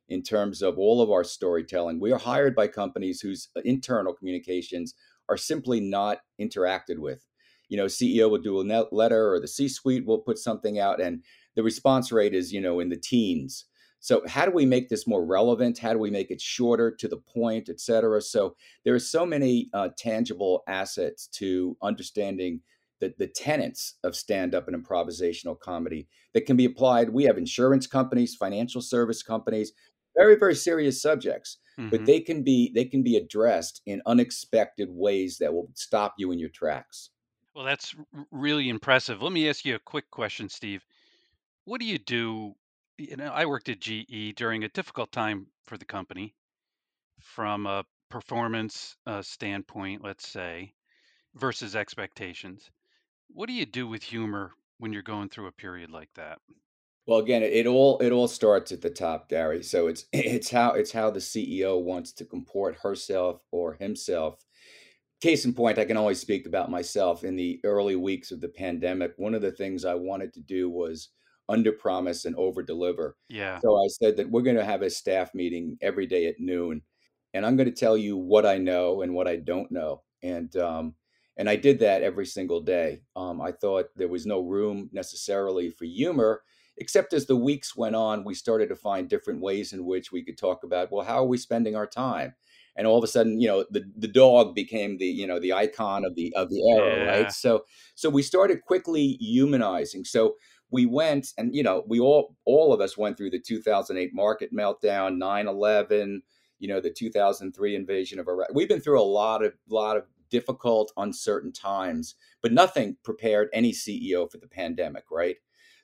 in 0.08 0.22
terms 0.22 0.62
of 0.62 0.78
all 0.78 1.02
of 1.02 1.10
our 1.10 1.24
storytelling. 1.24 2.00
We 2.00 2.12
are 2.12 2.18
hired 2.18 2.54
by 2.54 2.68
companies 2.68 3.20
whose 3.20 3.48
internal 3.64 4.12
communications 4.12 4.94
are 5.28 5.36
simply 5.36 5.80
not 5.80 6.20
interacted 6.40 6.98
with. 6.98 7.24
You 7.68 7.76
know, 7.76 7.86
CEO 7.86 8.30
will 8.30 8.38
do 8.38 8.60
a 8.60 8.86
letter 8.92 9.32
or 9.32 9.40
the 9.40 9.48
C-suite 9.48 10.06
will 10.06 10.18
put 10.18 10.38
something 10.38 10.78
out 10.78 11.00
and 11.00 11.22
the 11.54 11.62
response 11.62 12.12
rate 12.12 12.34
is, 12.34 12.52
you 12.52 12.60
know, 12.60 12.80
in 12.80 12.88
the 12.88 12.96
teens. 12.96 13.64
So 13.98 14.22
how 14.28 14.44
do 14.44 14.52
we 14.52 14.66
make 14.66 14.88
this 14.88 15.06
more 15.06 15.24
relevant? 15.24 15.78
How 15.78 15.92
do 15.92 15.98
we 15.98 16.10
make 16.10 16.30
it 16.30 16.40
shorter 16.40 16.90
to 16.92 17.08
the 17.08 17.16
point, 17.16 17.68
et 17.68 17.80
cetera? 17.80 18.20
So 18.20 18.54
there 18.84 18.94
are 18.94 19.00
so 19.00 19.26
many 19.26 19.68
uh, 19.72 19.88
tangible 19.98 20.62
assets 20.68 21.26
to 21.38 21.76
understanding 21.82 22.60
the, 23.00 23.14
the 23.18 23.26
tenets 23.26 23.94
of 24.04 24.16
stand-up 24.16 24.68
and 24.68 24.76
improvisational 24.76 25.59
comedy 25.59 26.09
that 26.35 26.46
can 26.46 26.56
be 26.56 26.64
applied. 26.64 27.11
We 27.11 27.24
have 27.24 27.38
insurance 27.38 27.87
companies, 27.87 28.35
financial 28.35 28.80
service 28.80 29.22
companies, 29.22 29.72
very, 30.16 30.37
very 30.37 30.54
serious 30.54 31.00
subjects, 31.02 31.59
mm-hmm. 31.78 31.90
but 31.90 32.06
they 32.06 32.20
can 32.20 32.42
be 32.42 32.72
they 32.74 32.87
can 32.87 33.02
be 33.02 33.16
addressed 33.16 33.82
in 33.87 34.02
unexpected 34.06 34.88
ways 34.90 35.38
that 35.38 35.52
will 35.52 35.70
stop 35.74 36.14
you 36.18 36.32
in 36.32 36.38
your 36.38 36.50
tracks. 36.50 37.11
Well, 37.54 37.64
that's 37.64 37.94
really 38.30 38.68
impressive. 38.68 39.22
Let 39.22 39.32
me 39.32 39.48
ask 39.48 39.64
you 39.64 39.74
a 39.74 39.80
quick 39.80 40.11
question, 40.11 40.48
Steve. 40.48 40.85
What 41.64 41.80
do 41.80 41.87
you 41.87 41.98
do 41.98 42.54
you 42.98 43.16
know, 43.16 43.26
I 43.32 43.46
worked 43.46 43.68
at 43.68 43.80
GE 43.80 44.35
during 44.37 44.64
a 44.64 44.68
difficult 44.68 45.12
time 45.12 45.46
for 45.64 45.76
the 45.76 45.85
company 45.85 46.35
from 47.20 47.66
a 47.66 47.85
performance 48.09 48.96
uh, 49.06 49.22
standpoint, 49.22 50.02
let's 50.04 50.26
say, 50.26 50.72
versus 51.35 51.76
expectations. 51.76 52.70
What 53.28 53.46
do 53.46 53.52
you 53.52 53.66
do 53.66 53.86
with 53.86 54.02
humor 54.02 54.52
when 54.78 54.92
you're 54.92 55.02
going 55.02 55.28
through 55.28 55.46
a 55.46 55.52
period 55.52 55.90
like 55.90 56.10
that? 56.14 56.38
Well, 57.06 57.18
again, 57.18 57.42
it, 57.42 57.52
it 57.52 57.66
all 57.66 57.98
it 57.98 58.10
all 58.10 58.28
starts 58.28 58.72
at 58.72 58.82
the 58.82 58.90
top, 58.90 59.28
Gary. 59.28 59.62
So 59.62 59.86
it's 59.86 60.06
it's 60.12 60.50
how 60.50 60.72
it's 60.72 60.92
how 60.92 61.10
the 61.10 61.20
CEO 61.20 61.82
wants 61.82 62.12
to 62.14 62.24
comport 62.24 62.76
herself 62.82 63.42
or 63.50 63.74
himself. 63.74 64.44
Case 65.22 65.46
in 65.46 65.54
point, 65.54 65.78
I 65.78 65.86
can 65.86 65.96
always 65.96 66.20
speak 66.20 66.46
about 66.46 66.70
myself. 66.70 67.24
In 67.24 67.36
the 67.36 67.58
early 67.64 67.96
weeks 67.96 68.32
of 68.32 68.40
the 68.40 68.48
pandemic, 68.48 69.12
one 69.16 69.34
of 69.34 69.40
the 69.40 69.52
things 69.52 69.84
I 69.84 69.94
wanted 69.94 70.34
to 70.34 70.40
do 70.40 70.68
was 70.68 71.08
under 71.48 71.72
promise 71.72 72.24
and 72.24 72.36
over 72.36 72.62
deliver. 72.62 73.16
Yeah. 73.28 73.60
So 73.60 73.76
I 73.82 73.86
said 73.88 74.16
that 74.16 74.30
we're 74.30 74.42
going 74.42 74.56
to 74.56 74.64
have 74.64 74.82
a 74.82 74.90
staff 74.90 75.34
meeting 75.34 75.78
every 75.80 76.06
day 76.06 76.26
at 76.26 76.38
noon, 76.38 76.82
and 77.32 77.46
I'm 77.46 77.56
going 77.56 77.70
to 77.70 77.74
tell 77.74 77.96
you 77.96 78.16
what 78.16 78.44
I 78.44 78.58
know 78.58 79.02
and 79.02 79.14
what 79.14 79.28
I 79.28 79.36
don't 79.36 79.70
know. 79.70 80.02
And 80.22 80.54
um, 80.56 80.94
and 81.37 81.49
I 81.49 81.57
did 81.57 81.79
that 81.81 82.03
every 82.03 82.27
single 82.27 82.61
day. 82.61 83.03
Um, 83.14 83.40
I 83.40 83.53
thought 83.53 83.87
there 83.96 84.09
was 84.09 84.27
no 84.27 84.40
room 84.40 84.88
necessarily 84.92 85.70
for 85.70 85.85
humor, 85.85 86.42
except 86.79 87.12
as 87.12 87.27
the 87.27 87.37
weeks 87.37 87.77
went 87.77 87.94
on, 87.94 88.25
we 88.25 88.35
started 88.35 88.68
to 88.68 88.77
find 88.77 89.09
different 89.09 89.40
ways 89.40 89.72
in 89.72 89.85
which 89.85 90.12
we 90.12 90.22
could 90.22 90.38
talk 90.38 90.64
about, 90.64 90.90
well, 90.90 91.05
how 91.05 91.18
are 91.18 91.27
we 91.27 91.38
spending 91.38 91.77
our 91.77 91.87
time? 91.87 92.35
And 92.79 92.87
all 92.87 92.99
of 92.99 93.05
a 93.05 93.07
sudden, 93.07 93.40
you 93.40 93.49
know, 93.49 93.64
the, 93.70 93.90
the 93.96 94.09
dog 94.09 94.55
became 94.55 94.99
the, 94.99 95.07
you 95.07 95.27
know, 95.27 95.40
the 95.40 95.55
icon 95.55 96.05
of 96.05 96.14
the 96.14 96.33
of 96.37 96.51
the 96.51 96.62
era, 96.77 96.96
yeah. 96.96 97.05
right? 97.11 97.33
So 97.33 97.64
so 97.94 98.11
we 98.11 98.22
started 98.22 98.61
quickly 98.62 99.16
humanizing. 99.18 100.05
So 100.05 100.37
we 100.70 100.87
went 100.87 101.33
and 101.38 101.55
you 101.55 101.62
know 101.62 101.85
we 101.87 102.01
all 102.01 102.37
all 102.44 102.72
of 102.72 102.81
us 102.81 102.96
went 102.96 103.16
through 103.16 103.31
the 103.31 103.38
2008 103.38 104.11
market 104.12 104.53
meltdown 104.53 105.16
9-11 105.16 106.18
you 106.59 106.68
know 106.68 106.81
the 106.81 106.90
2003 106.90 107.75
invasion 107.75 108.18
of 108.18 108.27
iraq 108.29 108.49
we've 108.53 108.68
been 108.68 108.81
through 108.81 109.01
a 109.01 109.03
lot 109.03 109.44
of 109.44 109.55
lot 109.68 109.96
of 109.96 110.05
difficult 110.30 110.92
uncertain 110.96 111.52
times 111.52 112.14
but 112.42 112.52
nothing 112.52 112.96
prepared 113.02 113.48
any 113.52 113.72
ceo 113.72 114.30
for 114.30 114.38
the 114.38 114.48
pandemic 114.48 115.04
right 115.10 115.36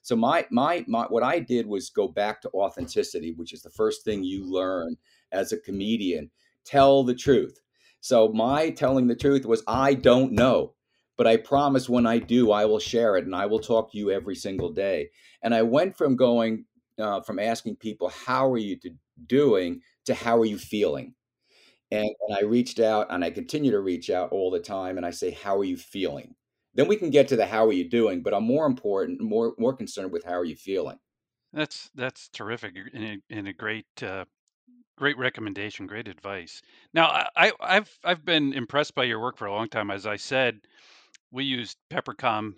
so 0.03 0.17
my 0.17 0.47
my 0.51 0.85
my 0.89 1.05
what 1.05 1.23
i 1.23 1.39
did 1.39 1.67
was 1.67 1.91
go 1.91 2.09
back 2.09 2.41
to 2.41 2.51
authenticity 2.51 3.33
which 3.33 3.53
is 3.53 3.63
the 3.63 3.71
first 3.71 4.05
thing 4.05 4.23
you 4.23 4.45
learn 4.45 4.97
as 5.33 5.53
a 5.53 5.59
comedian 5.59 6.31
tell 6.65 7.03
the 7.03 7.15
truth 7.15 7.61
so 8.01 8.29
my 8.29 8.71
telling 8.71 9.07
the 9.07 9.17
truth 9.17 9.47
was 9.47 9.63
i 9.67 9.95
don't 9.95 10.33
know 10.33 10.75
but 11.17 11.27
I 11.27 11.37
promise 11.37 11.89
when 11.89 12.07
I 12.07 12.19
do, 12.19 12.51
I 12.51 12.65
will 12.65 12.79
share 12.79 13.17
it 13.17 13.27
and 13.27 13.35
I 13.37 13.47
will 13.47 13.61
talk 13.61 13.93
to 13.93 13.99
you 13.99 14.11
every 14.11 14.35
single 14.35 14.73
day. 14.73 15.11
And 15.43 15.55
I 15.55 15.63
went 15.63 15.97
from 15.97 16.17
going 16.17 16.65
uh, 16.99 17.21
from 17.21 17.39
asking 17.39 17.77
people, 17.77 18.09
How 18.09 18.51
are 18.51 18.59
you 18.59 18.79
doing? 19.27 19.83
to 20.07 20.15
How 20.15 20.39
are 20.39 20.45
you 20.45 20.59
feeling? 20.59 21.15
And, 21.93 22.11
and 22.27 22.39
I 22.39 22.43
reached 22.43 22.81
out 22.81 23.09
and 23.11 23.23
I 23.23 23.31
continue 23.31 23.71
to 23.71 23.81
reach 23.81 24.09
out 24.09 24.33
all 24.33 24.51
the 24.51 24.61
time 24.61 24.97
and 24.97 25.05
I 25.05 25.11
say, 25.11 25.31
How 25.31 25.59
are 25.59 25.65
you 25.65 25.77
feeling? 25.77 26.35
Then 26.75 26.89
we 26.89 26.97
can 26.97 27.11
get 27.11 27.29
to 27.29 27.37
the 27.37 27.45
how 27.45 27.67
are 27.67 27.73
you 27.73 27.89
doing, 27.89 28.23
but 28.23 28.33
I'm 28.33 28.45
more 28.45 28.65
important, 28.65 29.21
more 29.21 29.55
more 29.59 29.75
concerned 29.75 30.11
with 30.11 30.25
how 30.25 30.35
are 30.35 30.45
you 30.45 30.57
feeling. 30.57 30.99
That's 31.53 31.91
that's 31.95 32.31
terrific 32.31 32.75
and 32.95 33.05
a, 33.05 33.17
and 33.29 33.47
a 33.47 33.53
great 33.53 33.85
uh, 34.03 34.25
great 34.97 35.19
recommendation, 35.19 35.87
great 35.87 36.09
advice. 36.09 36.63
Now 36.95 37.27
I, 37.37 37.53
I've 37.61 37.91
I've 38.03 38.25
been 38.25 38.55
impressed 38.55 38.95
by 38.95 39.05
your 39.05 39.21
work 39.21 39.37
for 39.37 39.47
a 39.47 39.53
long 39.53 39.69
time. 39.69 39.91
As 39.91 40.07
I 40.07 40.17
said, 40.17 40.61
we 41.31 41.45
used 41.45 41.77
Peppercom 41.91 42.55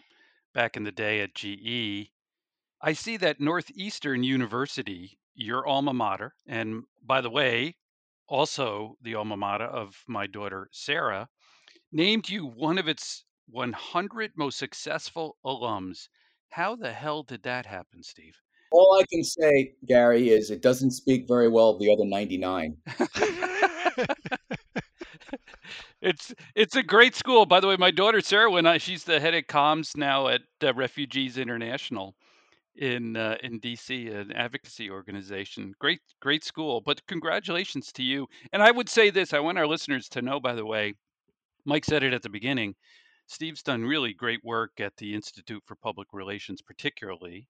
back 0.54 0.76
in 0.76 0.84
the 0.84 0.92
day 0.92 1.20
at 1.22 1.34
GE. 1.34 2.10
I 2.80 2.92
see 2.92 3.16
that 3.16 3.40
Northeastern 3.40 4.22
University, 4.22 5.18
your 5.34 5.66
alma 5.66 5.92
mater, 5.92 6.34
and 6.46 6.84
by 7.02 7.20
the 7.20 7.30
way, 7.30 7.74
also 8.28 8.96
the 9.02 9.14
alma 9.14 9.36
mater 9.36 9.64
of 9.64 9.96
my 10.08 10.26
daughter 10.26 10.68
Sarah, 10.72 11.28
named 11.92 12.28
you 12.28 12.46
one 12.46 12.78
of 12.78 12.88
its 12.88 13.24
100 13.50 14.32
most 14.36 14.58
successful 14.58 15.36
alums. 15.44 16.08
How 16.48 16.76
the 16.76 16.92
hell 16.92 17.22
did 17.22 17.42
that 17.42 17.66
happen, 17.66 18.02
Steve? 18.02 18.36
All 18.72 18.98
I 19.00 19.04
can 19.10 19.22
say, 19.22 19.74
Gary, 19.86 20.30
is 20.30 20.50
it 20.50 20.62
doesn't 20.62 20.92
speak 20.92 21.28
very 21.28 21.48
well 21.48 21.70
of 21.70 21.78
the 21.78 21.92
other 21.92 22.04
99. 22.04 22.76
it's 26.02 26.34
it's 26.54 26.76
a 26.76 26.82
great 26.82 27.14
school. 27.14 27.46
By 27.46 27.60
the 27.60 27.68
way, 27.68 27.76
my 27.76 27.90
daughter 27.90 28.20
Sarah, 28.20 28.50
when 28.50 28.66
I, 28.66 28.78
she's 28.78 29.04
the 29.04 29.20
head 29.20 29.34
of 29.34 29.44
comms 29.44 29.96
now 29.96 30.28
at 30.28 30.42
uh, 30.62 30.74
Refugees 30.74 31.38
International 31.38 32.16
in 32.76 33.16
uh, 33.16 33.36
in 33.42 33.60
DC, 33.60 34.14
an 34.14 34.32
advocacy 34.32 34.90
organization. 34.90 35.74
Great 35.78 36.00
great 36.20 36.44
school. 36.44 36.80
But 36.80 37.06
congratulations 37.06 37.92
to 37.92 38.02
you. 38.02 38.26
And 38.52 38.62
I 38.62 38.70
would 38.70 38.88
say 38.88 39.10
this: 39.10 39.32
I 39.32 39.40
want 39.40 39.58
our 39.58 39.66
listeners 39.66 40.08
to 40.10 40.22
know. 40.22 40.40
By 40.40 40.54
the 40.54 40.66
way, 40.66 40.94
Mike 41.64 41.84
said 41.84 42.02
it 42.02 42.12
at 42.12 42.22
the 42.22 42.30
beginning. 42.30 42.74
Steve's 43.26 43.62
done 43.62 43.84
really 43.84 44.12
great 44.12 44.44
work 44.44 44.72
at 44.80 44.96
the 44.98 45.14
Institute 45.14 45.62
for 45.66 45.76
Public 45.76 46.08
Relations, 46.12 46.60
particularly 46.60 47.48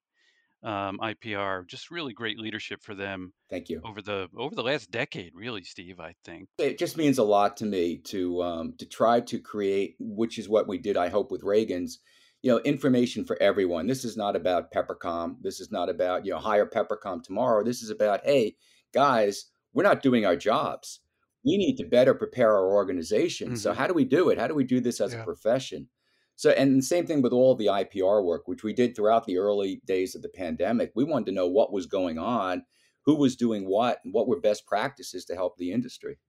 um, 0.63 0.99
IPR. 1.01 1.67
Just 1.67 1.91
really 1.91 2.13
great 2.13 2.39
leadership 2.39 2.81
for 2.81 2.95
them. 2.95 3.33
Thank 3.49 3.69
you. 3.69 3.81
Over 3.83 4.01
the 4.01 4.27
over 4.37 4.55
the 4.55 4.63
last 4.63 4.91
decade, 4.91 5.33
really, 5.35 5.63
Steve. 5.63 5.99
I 5.99 6.15
think 6.23 6.49
it 6.57 6.79
just 6.79 6.97
means 6.97 7.17
a 7.17 7.23
lot 7.23 7.57
to 7.57 7.65
me 7.65 7.97
to 8.05 8.41
um, 8.43 8.73
to 8.79 8.85
try 8.85 9.19
to 9.21 9.39
create, 9.39 9.95
which 9.99 10.39
is 10.39 10.49
what 10.49 10.67
we 10.67 10.77
did. 10.77 10.97
I 10.97 11.09
hope 11.09 11.31
with 11.31 11.43
Ragan's, 11.43 11.99
you 12.45 12.51
know, 12.51 12.59
information 12.59 13.25
for 13.25 13.41
everyone. 13.41 13.87
This 13.87 14.05
is 14.05 14.15
not 14.15 14.35
about 14.35 14.71
Peppercom. 14.71 15.37
This 15.41 15.59
is 15.59 15.71
not 15.71 15.89
about 15.89 16.27
you 16.27 16.31
know 16.31 16.37
hire 16.37 16.67
Peppercom 16.67 17.23
tomorrow. 17.23 17.63
This 17.63 17.81
is 17.81 17.89
about 17.89 18.21
hey 18.23 18.55
guys, 18.93 19.47
we're 19.73 19.81
not 19.81 20.03
doing 20.03 20.27
our 20.27 20.35
jobs. 20.35 20.99
We 21.43 21.57
need 21.57 21.75
to 21.77 21.85
better 21.85 22.13
prepare 22.13 22.51
our 22.51 22.71
organization. 22.71 23.47
Mm-hmm. 23.47 23.55
So 23.55 23.73
how 23.73 23.87
do 23.87 23.95
we 23.95 24.05
do 24.05 24.29
it? 24.29 24.37
How 24.37 24.45
do 24.45 24.53
we 24.53 24.63
do 24.63 24.79
this 24.79 25.01
as 25.01 25.13
yeah. 25.13 25.21
a 25.21 25.23
profession? 25.23 25.87
So, 26.35 26.51
and 26.51 26.77
the 26.77 26.83
same 26.83 27.07
thing 27.07 27.23
with 27.23 27.33
all 27.33 27.55
the 27.55 27.65
IPR 27.65 28.23
work, 28.23 28.47
which 28.47 28.63
we 28.63 28.73
did 28.73 28.95
throughout 28.95 29.25
the 29.25 29.39
early 29.39 29.81
days 29.87 30.13
of 30.13 30.21
the 30.21 30.29
pandemic. 30.29 30.91
We 30.93 31.03
wanted 31.03 31.25
to 31.27 31.31
know 31.31 31.47
what 31.47 31.73
was 31.73 31.87
going 31.87 32.19
on, 32.19 32.63
who 33.05 33.15
was 33.15 33.35
doing 33.35 33.67
what, 33.67 34.01
and 34.03 34.13
what 34.13 34.27
were 34.27 34.39
best 34.39 34.67
practices 34.67 35.25
to 35.25 35.33
help 35.33 35.57
the 35.57 35.71
industry. 35.71 36.19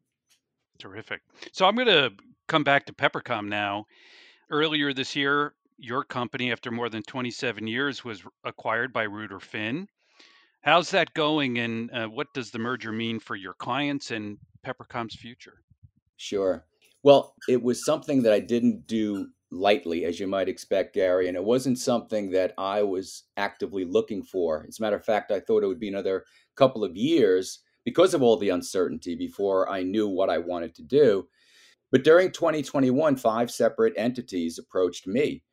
Terrific. 0.78 1.20
So, 1.52 1.66
I'm 1.66 1.74
going 1.74 1.88
to 1.88 2.12
come 2.48 2.64
back 2.64 2.86
to 2.86 2.94
Peppercom 2.94 3.48
now. 3.48 3.84
Earlier 4.48 4.92
this 4.94 5.16
year, 5.16 5.55
your 5.78 6.04
company, 6.04 6.52
after 6.52 6.70
more 6.70 6.88
than 6.88 7.02
27 7.02 7.66
years, 7.66 8.04
was 8.04 8.22
acquired 8.44 8.92
by 8.92 9.04
Ruder 9.04 9.40
Finn. 9.40 9.88
How's 10.62 10.90
that 10.90 11.14
going, 11.14 11.58
and 11.58 11.90
uh, 11.92 12.06
what 12.08 12.32
does 12.34 12.50
the 12.50 12.58
merger 12.58 12.92
mean 12.92 13.20
for 13.20 13.36
your 13.36 13.54
clients 13.54 14.10
and 14.10 14.38
Peppercom's 14.64 15.14
future? 15.14 15.62
Sure. 16.16 16.64
Well, 17.02 17.34
it 17.48 17.62
was 17.62 17.84
something 17.84 18.22
that 18.22 18.32
I 18.32 18.40
didn't 18.40 18.86
do 18.86 19.28
lightly, 19.50 20.04
as 20.04 20.18
you 20.18 20.26
might 20.26 20.48
expect, 20.48 20.94
Gary. 20.94 21.28
And 21.28 21.36
it 21.36 21.44
wasn't 21.44 21.78
something 21.78 22.30
that 22.30 22.52
I 22.58 22.82
was 22.82 23.24
actively 23.36 23.84
looking 23.84 24.22
for. 24.22 24.64
As 24.68 24.78
a 24.78 24.82
matter 24.82 24.96
of 24.96 25.04
fact, 25.04 25.30
I 25.30 25.40
thought 25.40 25.62
it 25.62 25.68
would 25.68 25.80
be 25.80 25.88
another 25.88 26.24
couple 26.56 26.82
of 26.84 26.96
years 26.96 27.60
because 27.84 28.14
of 28.14 28.22
all 28.22 28.36
the 28.36 28.48
uncertainty 28.48 29.14
before 29.14 29.70
I 29.70 29.82
knew 29.82 30.08
what 30.08 30.30
I 30.30 30.38
wanted 30.38 30.74
to 30.76 30.82
do. 30.82 31.28
But 31.92 32.02
during 32.02 32.32
2021, 32.32 33.16
five 33.16 33.50
separate 33.50 33.94
entities 33.96 34.58
approached 34.58 35.06
me. 35.06 35.44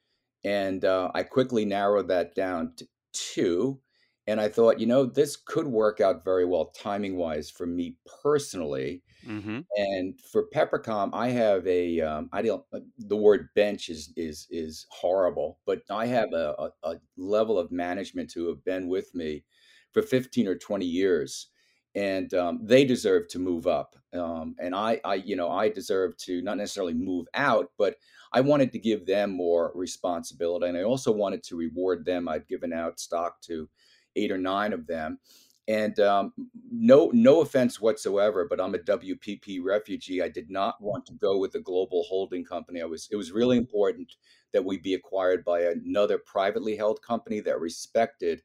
And 0.44 0.84
uh, 0.84 1.12
I 1.14 1.24
quickly 1.24 1.66
narrowed 1.66 2.08
that 2.10 2.36
down 2.36 2.74
to 2.78 2.88
two. 3.14 3.80
And 4.26 4.40
I 4.40 4.48
thought, 4.48 4.80
you 4.80 4.86
know, 4.86 5.06
this 5.06 5.36
could 5.36 5.68
work 5.68 6.00
out 6.00 6.24
very 6.24 6.46
well 6.46 6.68
timing 6.68 7.18
wise 7.18 7.50
for 7.50 7.66
me 7.66 7.98
personally. 8.24 9.04
Mm-hmm. 9.28 9.60
And 9.76 10.20
for 10.32 10.48
Peppercom, 10.54 11.10
I 11.14 11.30
have 11.30 11.66
a 11.68 12.00
um, 12.02 12.30
I 12.32 12.42
don't 12.42 12.64
uh, 12.74 12.80
the 12.98 13.18
word 13.18 13.50
bench 13.54 13.90
is 13.90 14.14
is 14.16 14.48
is 14.50 14.86
horrible, 14.90 15.60
but 15.66 15.82
I 15.90 16.06
have 16.06 16.32
a, 16.34 16.56
a, 16.58 16.90
a 16.92 16.96
level 17.18 17.60
of 17.60 17.72
management 17.72 18.32
who 18.34 18.48
have 18.48 18.64
been 18.64 18.88
with 18.88 19.14
me 19.14 19.44
for 19.92 20.02
15 20.02 20.48
or 20.48 20.56
20 20.56 20.86
years 20.86 21.48
and 21.96 22.34
um, 22.34 22.60
they 22.64 22.86
deserve 22.86 23.28
to 23.30 23.40
move 23.40 23.68
up 23.68 23.96
um, 24.14 24.56
and 24.60 24.76
I, 24.76 25.00
I 25.04 25.16
you 25.16 25.36
know 25.36 25.50
i 25.50 25.70
deserve 25.70 26.18
to 26.18 26.42
not 26.42 26.58
necessarily 26.58 26.94
move 26.94 27.28
out 27.34 27.72
but 27.78 27.96
i 28.34 28.42
wanted 28.42 28.72
to 28.72 28.80
give 28.80 29.06
them 29.06 29.32
more 29.32 29.72
responsibility 29.76 30.68
and 30.68 30.78
i 30.78 30.84
also 30.84 31.12
wanted 31.12 31.44
to 31.44 31.56
reward 31.56 32.06
them. 32.06 32.28
I'd 32.28 32.48
given 32.48 32.74
out 32.74 33.00
stock 33.00 33.42
to 33.44 33.70
eight 34.16 34.32
or 34.32 34.38
nine 34.38 34.74
of 34.74 34.88
them 34.88 35.20
and 35.68 35.98
um, 36.02 36.34
no 36.72 37.10
no 37.14 37.42
offense 37.42 37.80
whatsoever 37.80 38.46
but 38.50 38.60
i'm 38.60 38.76
a 38.76 38.80
wpp 38.80 39.60
refugee. 39.64 40.22
I 40.22 40.30
did 40.30 40.50
not 40.50 40.82
want 40.82 41.06
to 41.06 41.14
go 41.14 41.38
with 41.38 41.56
a 41.56 41.62
global 41.62 42.04
holding 42.04 42.44
company. 42.44 42.82
I 42.82 42.86
was 42.86 43.08
it 43.12 43.16
was 43.16 43.32
really 43.32 43.58
important 43.58 44.14
that 44.52 44.64
we 44.64 44.78
be 44.78 44.94
acquired 44.94 45.44
by 45.44 45.62
another 45.62 46.18
privately 46.18 46.76
held 46.76 47.02
company 47.02 47.40
that 47.42 47.60
respected 47.60 48.42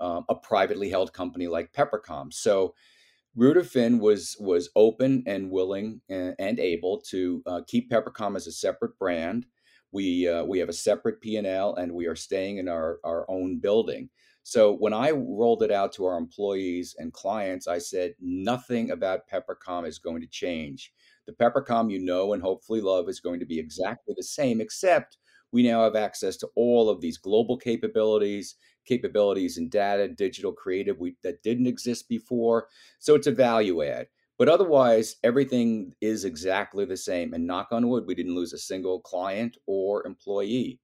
um, 0.00 0.24
a 0.28 0.34
privately 0.34 0.90
held 0.90 1.12
company 1.12 1.46
like 1.46 1.72
Peppercom. 1.72 2.32
So 2.32 2.74
Finn 3.64 3.98
was 3.98 4.36
was 4.40 4.70
open 4.76 5.22
and 5.26 5.50
willing 5.50 6.00
and, 6.08 6.34
and 6.38 6.58
able 6.58 7.00
to 7.02 7.42
uh, 7.46 7.60
keep 7.66 7.90
Peppercom 7.90 8.36
as 8.36 8.46
a 8.46 8.52
separate 8.52 8.98
brand. 8.98 9.46
We 9.92 10.28
uh, 10.28 10.44
we 10.44 10.58
have 10.58 10.68
a 10.68 10.74
separate 10.74 11.20
P 11.20 11.36
and 11.36 11.46
L, 11.46 11.74
and 11.74 11.92
we 11.92 12.06
are 12.06 12.16
staying 12.16 12.58
in 12.58 12.68
our 12.68 12.98
our 13.04 13.30
own 13.30 13.58
building. 13.58 14.08
So 14.42 14.72
when 14.72 14.92
I 14.92 15.10
rolled 15.10 15.64
it 15.64 15.72
out 15.72 15.92
to 15.94 16.04
our 16.04 16.16
employees 16.16 16.94
and 16.98 17.12
clients, 17.12 17.66
I 17.66 17.78
said 17.78 18.14
nothing 18.20 18.92
about 18.92 19.28
Peppercom 19.28 19.86
is 19.86 19.98
going 19.98 20.20
to 20.20 20.28
change. 20.28 20.92
The 21.26 21.32
Peppercom 21.32 21.90
you 21.90 21.98
know 21.98 22.32
and 22.32 22.42
hopefully 22.42 22.80
love 22.80 23.08
is 23.08 23.18
going 23.18 23.40
to 23.40 23.46
be 23.46 23.58
exactly 23.58 24.14
the 24.16 24.22
same, 24.22 24.60
except 24.60 25.18
we 25.52 25.62
now 25.62 25.82
have 25.82 25.96
access 25.96 26.36
to 26.38 26.48
all 26.54 26.88
of 26.88 27.00
these 27.00 27.18
global 27.18 27.56
capabilities 27.56 28.56
capabilities 28.86 29.58
in 29.58 29.68
data, 29.68 30.08
digital, 30.08 30.52
creative 30.52 30.98
we, 30.98 31.16
that 31.22 31.42
didn't 31.42 31.66
exist 31.66 32.08
before. 32.08 32.68
So 32.98 33.14
it's 33.14 33.26
a 33.26 33.32
value 33.32 33.82
add. 33.82 34.08
But 34.38 34.48
otherwise, 34.48 35.16
everything 35.24 35.94
is 36.00 36.24
exactly 36.24 36.84
the 36.84 36.96
same. 36.96 37.32
And 37.32 37.46
knock 37.46 37.68
on 37.72 37.88
wood, 37.88 38.04
we 38.06 38.14
didn't 38.14 38.34
lose 38.34 38.52
a 38.52 38.58
single 38.58 39.00
client 39.00 39.56
or 39.66 40.06
employee. 40.06 40.80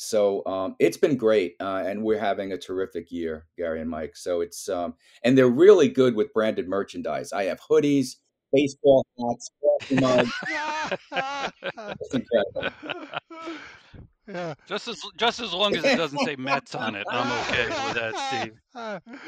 So 0.00 0.44
um, 0.46 0.76
it's 0.78 0.96
been 0.96 1.16
great, 1.16 1.56
uh, 1.60 1.82
and 1.84 2.04
we're 2.04 2.20
having 2.20 2.52
a 2.52 2.58
terrific 2.58 3.10
year, 3.10 3.46
Gary 3.56 3.80
and 3.80 3.90
Mike. 3.90 4.16
So 4.16 4.42
it's 4.42 4.68
um, 4.68 4.94
and 5.24 5.36
they're 5.36 5.48
really 5.48 5.88
good 5.88 6.14
with 6.14 6.32
branded 6.32 6.68
merchandise. 6.68 7.32
I 7.32 7.44
have 7.44 7.58
hoodies, 7.60 8.14
baseball 8.52 9.04
hats, 9.18 9.50
mugs. 9.90 10.30
it's 14.28 14.36
incredible. 14.36 14.48
Yeah. 14.48 14.54
Just 14.66 14.88
as 14.88 15.02
just 15.16 15.40
as 15.40 15.52
long 15.52 15.74
as 15.76 15.84
it 15.84 15.96
doesn't 15.96 16.18
say 16.20 16.36
Mets 16.36 16.74
on 16.74 16.94
it, 16.94 17.06
I'm 17.10 17.32
okay 17.42 17.68
with 17.68 17.94
that, 17.94 18.16
Steve. 18.16 18.54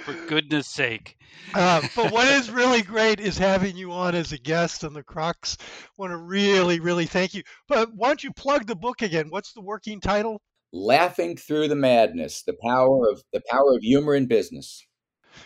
For 0.04 0.26
goodness 0.26 0.68
sake. 0.68 1.16
Uh, 1.54 1.82
but 1.96 2.12
what 2.12 2.26
is 2.28 2.50
really 2.50 2.82
great 2.82 3.20
is 3.20 3.38
having 3.38 3.76
you 3.76 3.92
on 3.92 4.14
as 4.14 4.32
a 4.32 4.38
guest 4.38 4.84
on 4.84 4.92
the 4.92 5.02
Crux. 5.02 5.56
Want 5.96 6.12
to 6.12 6.16
really, 6.16 6.80
really 6.80 7.06
thank 7.06 7.34
you. 7.34 7.42
But 7.68 7.94
why 7.94 8.08
don't 8.08 8.22
you 8.22 8.32
plug 8.32 8.66
the 8.66 8.76
book 8.76 9.02
again? 9.02 9.30
What's 9.30 9.52
the 9.52 9.60
working 9.60 10.00
title? 10.00 10.40
Laughing 10.72 11.36
through 11.36 11.68
the 11.68 11.76
madness: 11.76 12.42
the 12.42 12.56
power 12.62 13.08
of 13.08 13.22
the 13.32 13.42
power 13.50 13.74
of 13.74 13.82
humor 13.82 14.14
in 14.14 14.26
business. 14.26 14.86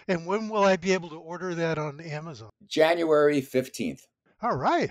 And 0.08 0.26
when 0.26 0.48
will 0.48 0.64
I 0.64 0.76
be 0.76 0.92
able 0.92 1.10
to 1.10 1.18
order 1.18 1.54
that 1.54 1.78
on 1.78 2.00
Amazon? 2.00 2.50
January 2.66 3.40
fifteenth. 3.40 4.06
All 4.42 4.56
right. 4.56 4.90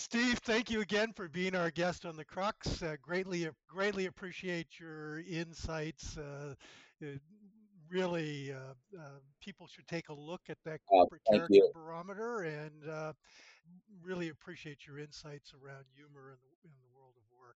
Steve, 0.00 0.38
thank 0.38 0.70
you 0.70 0.80
again 0.80 1.12
for 1.12 1.28
being 1.28 1.54
our 1.54 1.70
guest 1.70 2.06
on 2.06 2.16
the 2.16 2.24
Crux. 2.24 2.82
Uh, 2.82 2.96
greatly, 3.02 3.46
greatly 3.68 4.06
appreciate 4.06 4.66
your 4.80 5.20
insights. 5.20 6.16
Uh, 6.16 6.54
really, 7.90 8.50
uh, 8.50 8.98
uh, 8.98 9.18
people 9.42 9.66
should 9.66 9.86
take 9.86 10.08
a 10.08 10.14
look 10.14 10.40
at 10.48 10.56
that 10.64 10.80
oh, 10.90 11.00
corporate 11.00 11.20
oh, 11.28 11.32
character 11.32 11.54
you. 11.54 11.70
barometer, 11.74 12.44
and 12.44 12.88
uh, 12.90 13.12
really 14.02 14.30
appreciate 14.30 14.86
your 14.86 14.98
insights 14.98 15.52
around 15.52 15.84
humor 15.94 16.30
in 16.30 16.38
the, 16.40 16.68
in 16.68 16.74
the 16.80 16.98
world 16.98 17.12
of 17.18 17.38
work. 17.38 17.56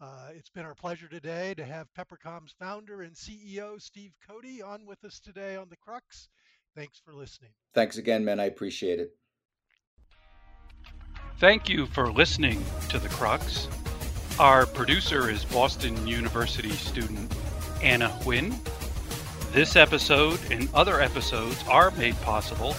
Uh, 0.00 0.32
it's 0.36 0.50
been 0.50 0.64
our 0.64 0.74
pleasure 0.74 1.08
today 1.08 1.54
to 1.54 1.64
have 1.64 1.86
Peppercom's 1.96 2.56
founder 2.58 3.02
and 3.02 3.14
CEO 3.14 3.80
Steve 3.80 4.14
Cody 4.28 4.60
on 4.60 4.84
with 4.84 5.02
us 5.04 5.20
today 5.20 5.54
on 5.54 5.68
the 5.68 5.76
Crux. 5.76 6.28
Thanks 6.74 6.98
for 6.98 7.14
listening. 7.14 7.52
Thanks 7.72 7.98
again, 7.98 8.24
man. 8.24 8.40
I 8.40 8.46
appreciate 8.46 8.98
it. 8.98 9.12
Thank 11.38 11.68
you 11.68 11.86
for 11.86 12.12
listening 12.12 12.64
to 12.90 12.98
The 13.00 13.08
Crux. 13.08 13.68
Our 14.38 14.66
producer 14.66 15.28
is 15.28 15.44
Boston 15.44 16.06
University 16.06 16.70
student 16.70 17.34
Anna 17.82 18.08
Huynh. 18.08 18.56
This 19.50 19.74
episode 19.74 20.38
and 20.52 20.68
other 20.74 21.00
episodes 21.00 21.62
are 21.68 21.90
made 21.92 22.14
possible 22.20 22.76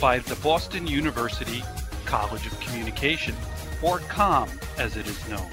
by 0.00 0.18
the 0.18 0.34
Boston 0.36 0.88
University 0.88 1.62
College 2.06 2.44
of 2.44 2.58
Communication, 2.58 3.36
or 3.82 4.00
COM 4.00 4.50
as 4.76 4.96
it 4.96 5.06
is 5.06 5.28
known. 5.28 5.48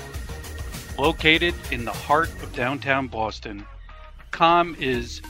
Located 0.97 1.53
in 1.71 1.85
the 1.85 1.93
heart 1.93 2.29
of 2.41 2.51
downtown 2.51 3.07
Boston, 3.07 3.63
COM 4.31 4.75
is 4.79 5.21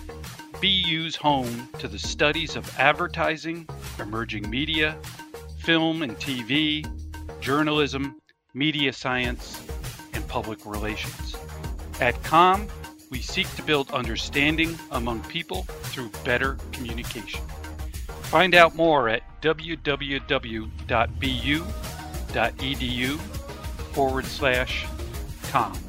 BU's 0.61 1.17
home 1.17 1.67
to 1.79 1.89
the 1.89 1.99
studies 1.99 2.55
of 2.55 2.79
advertising, 2.79 3.67
emerging 3.99 4.49
media, 4.49 4.97
film 5.67 6.01
and 6.01 6.15
TV, 6.17 6.87
journalism, 7.41 8.15
media 8.53 8.93
science, 8.93 9.61
and 10.13 10.25
public 10.29 10.65
relations. 10.65 11.35
At 11.99 12.23
COM, 12.23 12.69
we 13.11 13.19
seek 13.19 13.53
to 13.57 13.63
build 13.63 13.91
understanding 13.91 14.79
among 14.91 15.23
people 15.23 15.63
through 15.63 16.09
better 16.23 16.55
communication. 16.71 17.41
Find 18.31 18.55
out 18.55 18.75
more 18.75 19.09
at 19.09 19.23
www.bu.edu 19.41 20.69
forward 23.91 24.25
slash 24.25 24.85
COM. 25.51 25.86